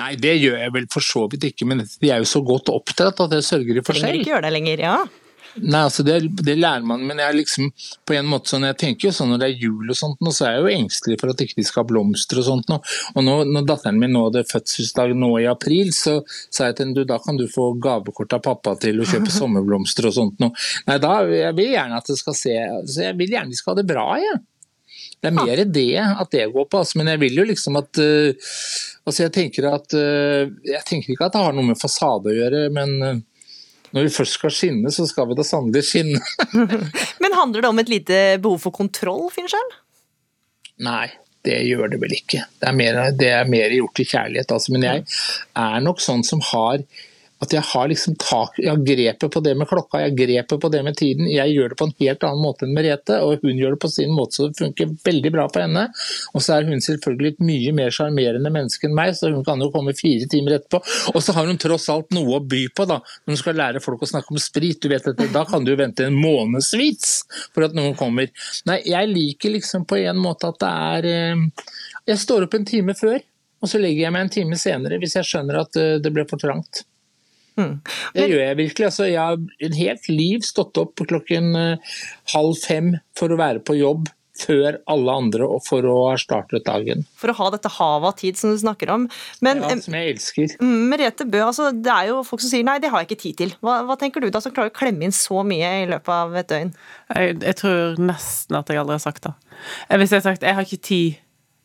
[0.00, 2.72] Nei, det gjør jeg vel for så vidt ikke, men de er jo så godt
[2.72, 4.08] oppdratt at jeg sørger for selv.
[4.08, 4.96] Trenger ikke gjøre det lenger, ja.
[5.54, 7.68] Nei, altså det, det, lærer man, men jeg er liksom
[8.08, 10.48] på en måte sånn, jeg tenker jo sånn når det er jul og sånt, så
[10.48, 12.72] er jeg jo engstelig for at ikke de skal ha blomster og sånt.
[13.14, 16.88] Og nå, når datteren min nå hadde fødselsdag nå i april, så sa jeg til
[16.88, 20.42] henne da kan du få gavekort av pappa til å kjøpe sommerblomster og sånt.
[20.42, 20.50] Nå.
[20.88, 22.58] Nei, da, jeg vil gjerne at det skal se,
[22.90, 24.42] så jeg vil gjerne de skal ha det bra, jeg.
[25.24, 28.02] Det er mer det at det går på, altså, men jeg vil jo liksom at
[28.02, 28.50] uh,
[29.04, 32.36] Altså, jeg, tenker at, uh, jeg tenker ikke at det har noe med fasade å
[32.38, 33.18] gjøre, men uh,
[33.94, 36.20] når vi først skal skinne, så skal vi da sannelig skinne.
[37.22, 39.74] men handler det om et lite behov for kontroll, Finnskjell?
[40.82, 41.06] Nei,
[41.46, 42.42] det gjør det vel ikke.
[42.58, 44.54] Det er mer, det er mer gjort i kjærlighet.
[44.56, 44.72] Altså.
[44.74, 45.04] Men jeg
[45.62, 46.82] er nok sånn som har
[47.44, 50.60] at jeg har liksom tak, jeg har grepet på det med klokka, jeg har grepet
[50.60, 51.28] på det med tiden.
[51.30, 53.90] Jeg gjør det på en helt annen måte enn Merete, og hun gjør det på
[53.92, 55.86] sin måte, så det funker veldig bra på henne.
[56.34, 59.62] Og så er hun selvfølgelig et mye mer sjarmerende menneske enn meg, så hun kan
[59.62, 60.80] jo komme fire timer etterpå.
[61.14, 63.00] Og så har hun tross alt noe å by på, da.
[63.24, 64.80] Når hun skal lære folk å snakke om sprit.
[64.82, 67.12] Du vet dette, Da kan du jo vente en månedsvis
[67.54, 68.30] for at noen kommer.
[68.68, 71.68] Nei, jeg liker liksom på en måte at det er eh,
[72.10, 73.20] Jeg står opp en time før,
[73.62, 76.26] og så legger jeg meg en time senere hvis jeg skjønner at eh, det ble
[76.28, 76.84] for trangt.
[77.60, 77.78] Mm.
[78.16, 78.90] Det gjør jeg virkelig.
[78.90, 79.38] Altså, jeg har
[79.68, 81.96] en helt liv stått opp klokken uh,
[82.34, 86.64] halv fem for å være på jobb før alle andre og for å ha startet
[86.66, 87.04] dagen.
[87.20, 89.06] For å ha dette havet av tid som du snakker om.
[89.44, 90.56] Men, ja, som jeg elsker.
[90.58, 93.22] Mm, Merete Bø, altså, det er jo folk som sier nei, det har jeg ikke
[93.22, 93.54] tid til.
[93.62, 96.34] Hva, hva tenker du da, som klarer å klemme inn så mye i løpet av
[96.40, 96.74] et døgn?
[97.14, 99.36] Jeg, jeg tror nesten at jeg aldri har sagt det.
[99.94, 101.23] Hvis jeg har sagt jeg har ikke tid Eh,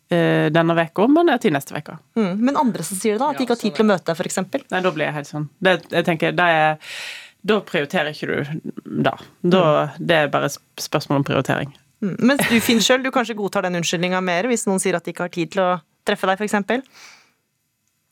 [0.10, 2.00] denne veka, men til neste uke.
[2.18, 3.28] Mm, men andre som sier det, da?
[3.30, 4.40] At de ikke har tid til å møte, deg, f.eks.?
[4.74, 5.46] Nei, da blir jeg helt sånn.
[5.62, 6.96] Det, jeg tenker, det er,
[7.52, 8.64] Da prioriterer ikke du
[9.06, 9.14] da.
[9.42, 10.02] da mm.
[10.10, 11.78] Det er bare spørsmål om prioritering.
[12.02, 12.16] Mm.
[12.32, 15.14] Mens du, Finn sjøl, du kanskje godtar den unnskyldninga mer hvis noen sier at de
[15.14, 15.70] ikke har tid til å
[16.08, 16.90] treffe deg, f.eks.?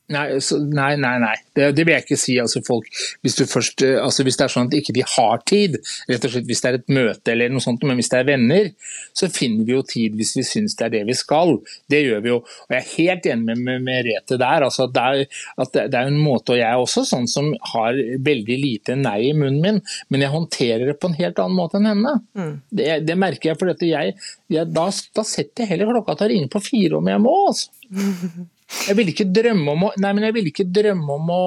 [0.08, 1.16] Nei, så, nei, nei.
[1.20, 1.34] nei.
[1.52, 2.38] Det, det, vil jeg ikke si.
[2.40, 2.86] Altså, folk,
[3.24, 5.76] hvis, først, eh, altså, hvis, det er sånn at ikke de har tid,
[6.08, 8.28] rett og slett hvis det er et møte eller noe sånt, men hvis det er
[8.30, 8.70] venner,
[9.16, 11.58] så finner vi jo tid hvis vi syns det er det vi skal.
[11.92, 12.40] Det gjør vi jo.
[12.40, 14.64] Og Jeg er helt enig med, med, Merete der.
[14.70, 17.52] Altså, det, er, at det, det er en måte, og jeg er også sånn som
[17.74, 21.58] har veldig lite nei i munnen min, men jeg håndterer det på en helt annen
[21.58, 22.18] måte enn henne.
[22.38, 22.52] Mm.
[22.72, 24.14] Det, det, merker jeg, for jeg,
[24.48, 27.40] jeg, da, da, setter jeg heller klokka til å ringe på fire om jeg må.
[27.50, 28.48] altså.
[28.68, 31.42] Jeg ville ikke drømme om å Nei, men jeg ville ikke drømme om å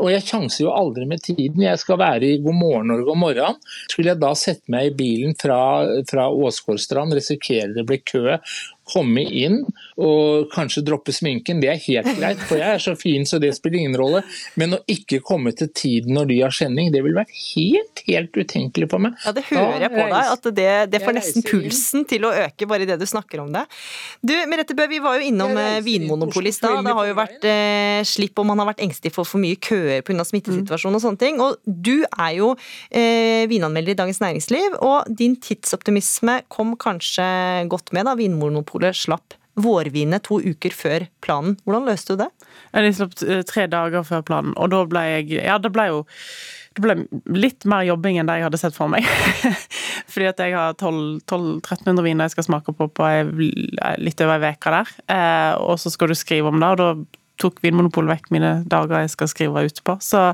[0.00, 1.64] Og jeg sjanser jo aldri med tiden.
[1.64, 3.58] Jeg skal være i God morgen Norge om morgenen.
[3.90, 5.58] Skulle jeg da sette meg i bilen fra,
[6.08, 8.38] fra Åsgårdstrand, risikere det blir kø,
[8.90, 9.62] komme inn
[10.00, 13.52] og kanskje droppe sminken, det er helt greit, for jeg er så fin så det
[13.56, 14.22] spiller ingen rolle.
[14.60, 18.36] Men å ikke komme til tiden når de har sending, det ville vært helt, helt
[18.36, 19.16] utenkelig for meg.
[19.24, 22.68] Ja, det hører jeg på deg, at det, det får nesten pulsen til å øke
[22.70, 23.64] bare idet du snakker om det.
[24.24, 26.80] Du, Merete Bø, vi var jo innom eh, Vinmonopolet i stad.
[26.86, 30.04] Det har jo vært eh, slipp om man har vært engstelig for for mye køer
[30.06, 30.24] pga.
[30.26, 31.40] smittesituasjonen og sånne ting.
[31.42, 32.52] Og du er jo
[32.88, 37.26] eh, vinanmelder i Dagens Næringsliv, og din tidsoptimisme kom kanskje
[37.70, 41.56] godt med da Vinmonopolet slapp vårvinet to uker før planen.
[41.66, 42.30] Hvordan løste du det?
[42.72, 46.02] Jeg slapp eh, tre dager før planen, og da ble jeg Ja, det ble jo
[46.78, 46.94] det ble
[47.34, 49.06] litt mer jobbing enn det jeg hadde sett for meg.
[50.12, 53.08] Fordi at jeg har 1200-1300 viner jeg skal smake på på
[53.98, 54.92] litt over ei uke der.
[55.10, 56.92] Eh, og så skal du skrive om det, og da
[57.40, 59.96] tok Vinmonopolet vekk mine dager jeg skal skrive ut på.
[60.04, 60.30] Så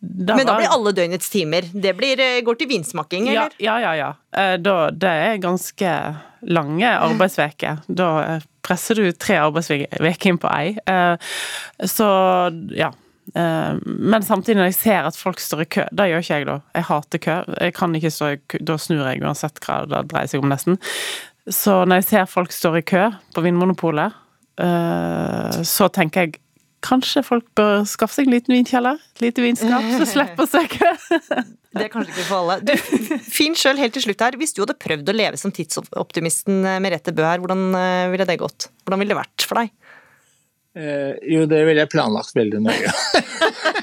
[0.00, 1.66] da Men da blir alle døgnets timer.
[1.72, 3.52] Det blir, eh, går til vinsmaking, eller?
[3.60, 4.12] Ja, ja, ja.
[4.32, 4.56] ja.
[4.56, 5.90] Da, det er ganske
[6.48, 7.82] lange arbeidsveker.
[7.88, 10.74] Da eh, presser du tre arbeidsveker inn på ei.
[10.88, 11.30] Eh,
[11.88, 12.08] så
[12.76, 12.92] ja.
[13.34, 16.46] Eh, men samtidig, når jeg ser at folk står i kø Det gjør ikke jeg,
[16.48, 16.56] da.
[16.74, 17.36] Jeg hater kø.
[17.60, 18.62] Jeg kan ikke stå i kø.
[18.72, 20.80] Da snur jeg uansett hva det dreier seg om, nesten.
[21.50, 24.16] Så når jeg ser folk står i kø på Vinmonopolet,
[24.60, 26.40] eh, så tenker jeg
[26.84, 29.00] Kanskje folk bør skaffe seg en liten vinkjeller?
[29.16, 30.92] Et lite vinskap, så slipper å søke.
[31.76, 32.56] Det er kanskje ikke for alle.
[32.66, 32.72] Du,
[33.30, 34.34] Finn sjøl, helt til slutt her.
[34.40, 37.68] Hvis du hadde prøvd å leve som tidsoptimisten Merete Bø her, hvordan
[38.10, 38.72] ville det gått?
[38.82, 39.70] Hvordan ville det vært for deg?
[40.78, 42.92] Eh, jo, det ville jeg planlagt veldig nøye.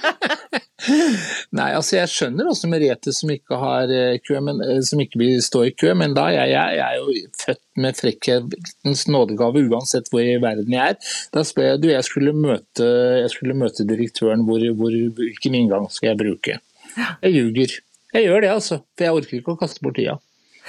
[1.57, 5.19] Nei, altså jeg skjønner også Merete som ikke har eh, kø, men, eh, som ikke
[5.21, 10.11] vil stå i kø, men da jeg, jeg, er jo født med frekkhetens nådegave uansett
[10.13, 11.17] hvor i verden jeg er.
[11.33, 12.87] Da spør jeg du, jeg skulle møte,
[13.23, 16.61] jeg skulle møte direktøren, hvor, hvor, hvilken inngang skal jeg bruke?
[16.95, 17.75] Jeg ljuger.
[18.15, 18.81] Jeg gjør det, altså.
[18.97, 20.17] For jeg orker ikke å kaste bort tida.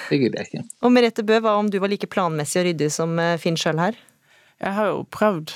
[0.08, 0.66] Det gidder jeg ikke.
[0.86, 3.98] Og Merete Bø, hva om du var like planmessig og ryddig som Finn sjøl her?
[4.58, 5.52] Jeg har jo prøvd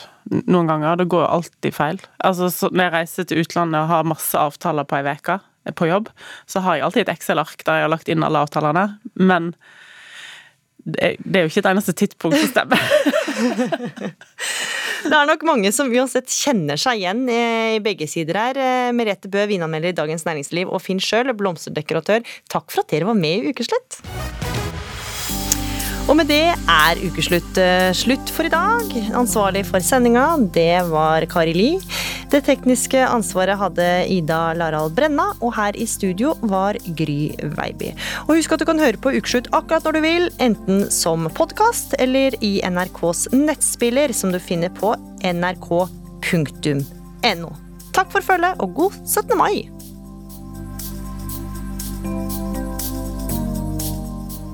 [0.46, 2.02] noen ganger, det går alltid feil.
[2.22, 5.40] Altså, Når jeg reiser til utlandet og har masse avtaler på ei uke
[5.78, 6.10] på jobb,
[6.46, 9.52] så har jeg alltid et Excel-ark der jeg har lagt inn alle avtalene, men
[10.82, 12.80] det er jo ikke et eneste tidspunkt som stemmer.
[15.10, 18.62] det er nok mange som uansett kjenner seg igjen i begge sider her.
[18.96, 22.26] Merete Bø, vinanmelder i Dagens Næringsliv, og Finn Sjøl, blomsterdekoratør.
[22.50, 24.02] Takk for at dere var med i Ukeslett.
[26.10, 28.90] Og med det er ukeslutt uh, slutt for i dag.
[29.14, 30.24] Ansvarlig for sendinga,
[30.54, 31.68] det var Kari Li.
[32.32, 37.92] Det tekniske ansvaret hadde Ida Larald Brenna, og her i studio var Gry Veiby.
[38.26, 41.94] Og husk at du kan høre på Ukeslutt akkurat når du vil, enten som podkast
[42.02, 45.88] eller i NRKs nettspiller, som du finner på nrk.no.
[47.92, 49.38] Takk for følget, og god 17.
[49.38, 49.70] mai!